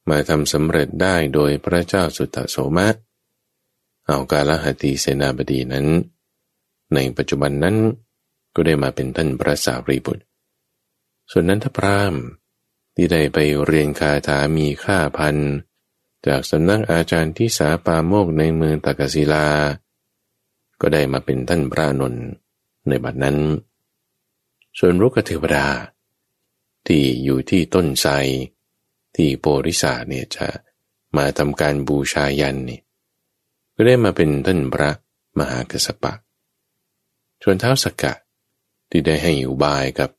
[0.09, 2.87] มาทำสำเร็จได้โดยพระเจ้าสุตโสมะ
[4.07, 5.87] เอากาลหัตีเสนาบดีนั้น
[6.93, 7.77] ในปัจจุบันนั้น
[8.55, 10.23] ก็ได้มาเป็นท่านพระสารีบุตร
[11.31, 12.15] ส่วนนั้นถ้าพราม
[12.95, 15.37] ที่ได้ไปเรียนคาถามีค่าพัน
[16.27, 19.47] จากสำนักอาจารย์ที่สาปาโมกในเมืองตากศิลา
[20.81, 22.25] ก็ได้มาเป็นท่านพระนนท์
[22.87, 23.37] ในบัดนั้น
[24.77, 25.67] ส่วนรุกเทวดา
[26.87, 28.11] ที่อยู่ที่ต้นไทร
[29.15, 30.47] ที่โปริสาเนี่ยจะ
[31.17, 32.79] มาทำการบูชายันนี่
[33.75, 34.91] ก็ได้มาเป็นท่านพระ
[35.39, 36.23] มหากษัตริย์
[37.43, 38.13] ส่วนเท้าสกกะ
[38.89, 40.09] ที่ได้ให้อุบายกับ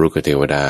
[0.00, 0.66] รุกเทวดา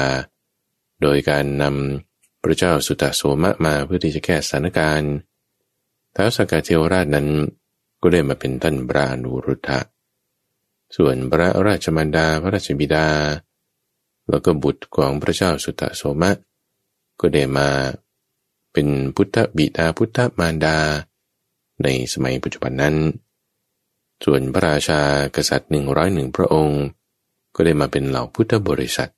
[1.02, 5.14] โดยการนำพระเจ้าสุตตโสมะมาเพื่อที่จะแก้สถานการณ์
[6.14, 7.28] ท้าวสกกะเทวราชนั้น
[8.06, 9.80] ก็ได้มาเป็นท่านบรานุรุทธะ
[10.96, 13.08] ส่วนพระราชมารดาพระราชบิดา
[14.28, 16.30] แล้วก็บุตรของพระเจ้าสุตโสมะ
[17.20, 17.68] ก็ได้มา
[18.72, 20.76] เป็นพุทธบิดาพุทธมารดา
[21.82, 22.96] ในสมัยปัจจุบันนั้น
[24.24, 25.00] ส่วนพระราชา
[25.36, 26.82] กษัตริย์หนึ่งร้อยหนึ่งพระองค์
[27.54, 29.10] ก็ได้มาเป็นเหล่าพุทธบริษัท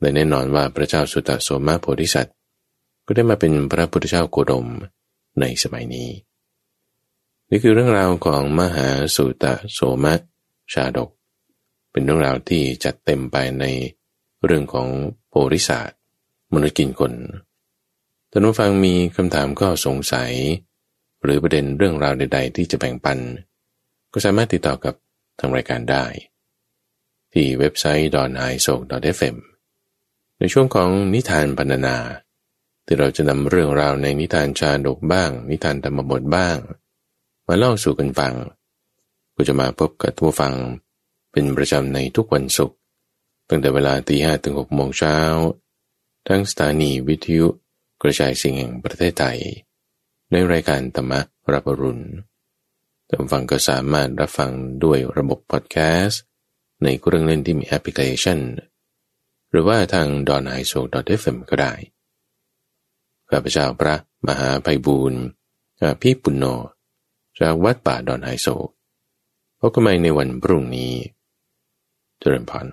[0.00, 2.34] และแน่นอนว่าพระเจ้าสุตโสมโพธิสัตว์
[3.06, 4.66] ก็ได้มาเป็นพระพุทธเจ้าโคดม
[5.40, 6.10] ในสมัยนี้
[7.54, 10.14] นี่คือเรื่องราวของมหาสุตตโสมะ
[10.72, 11.10] ชาดก
[11.90, 13.64] เป็นเรื่องราวที่จัดเต็มไปใน
[14.44, 14.88] เรื่องของ
[15.28, 15.98] โพธิสัตว์
[16.52, 17.12] มนุษย์กินคน
[18.30, 20.32] ท่านผู้ฟังมีคำถามก็สงสัย
[21.22, 23.18] หรือประเด็นเรื่องราวใด ๆ ที่จะแบ่งปัน
[24.12, 24.94] ก็สามารถติดต่อกับ
[25.38, 26.04] ทางรายการได้
[27.32, 28.74] ที่เว็บไซต์ d o n i s o
[29.18, 29.36] f m
[30.38, 31.96] ในช่วงของนิทานบรรณนา
[32.86, 36.58] ที่เราจะนำเรื่องราวในนิทานชาดกบ้าง นิทานธรรมบทบ้าง
[37.46, 38.34] มาเล่าสู่กันฟัง
[39.34, 40.54] ก็จะมาพบกับผู้ฟัง
[41.32, 42.76] เป็นประจำในทุกวันศุกร์
[43.48, 45.16] ตั้งแต่เวลาตีห้ถึงหกโมงเช้า
[46.28, 47.46] ทั้งสถานีวิทยุ
[48.02, 49.38] กระจายเสียงแห่งประเทศไทย
[50.30, 51.12] ในรายการธรรม
[51.52, 52.04] รับรุณ
[53.08, 54.50] ท่านฟังก็สามารถรับฟัง
[54.84, 56.22] ด้วยระบบพอดแคสต์
[56.82, 58.38] ในเครื่องเล่นที่มีแอปพลิเคชัน
[59.50, 61.72] หรือว่าทางดอนไอโซดอทเอฟก็ได้
[63.30, 63.94] ข้าพเจ้าพระ
[64.26, 65.14] มหาไพบูร
[66.00, 66.44] พี่ปุณโญ
[67.42, 68.46] จากวัดป่าดอนไฮโซ
[69.60, 70.92] พบกันใหม่ในวันพรุ่งนี้
[72.18, 72.66] เจริญพร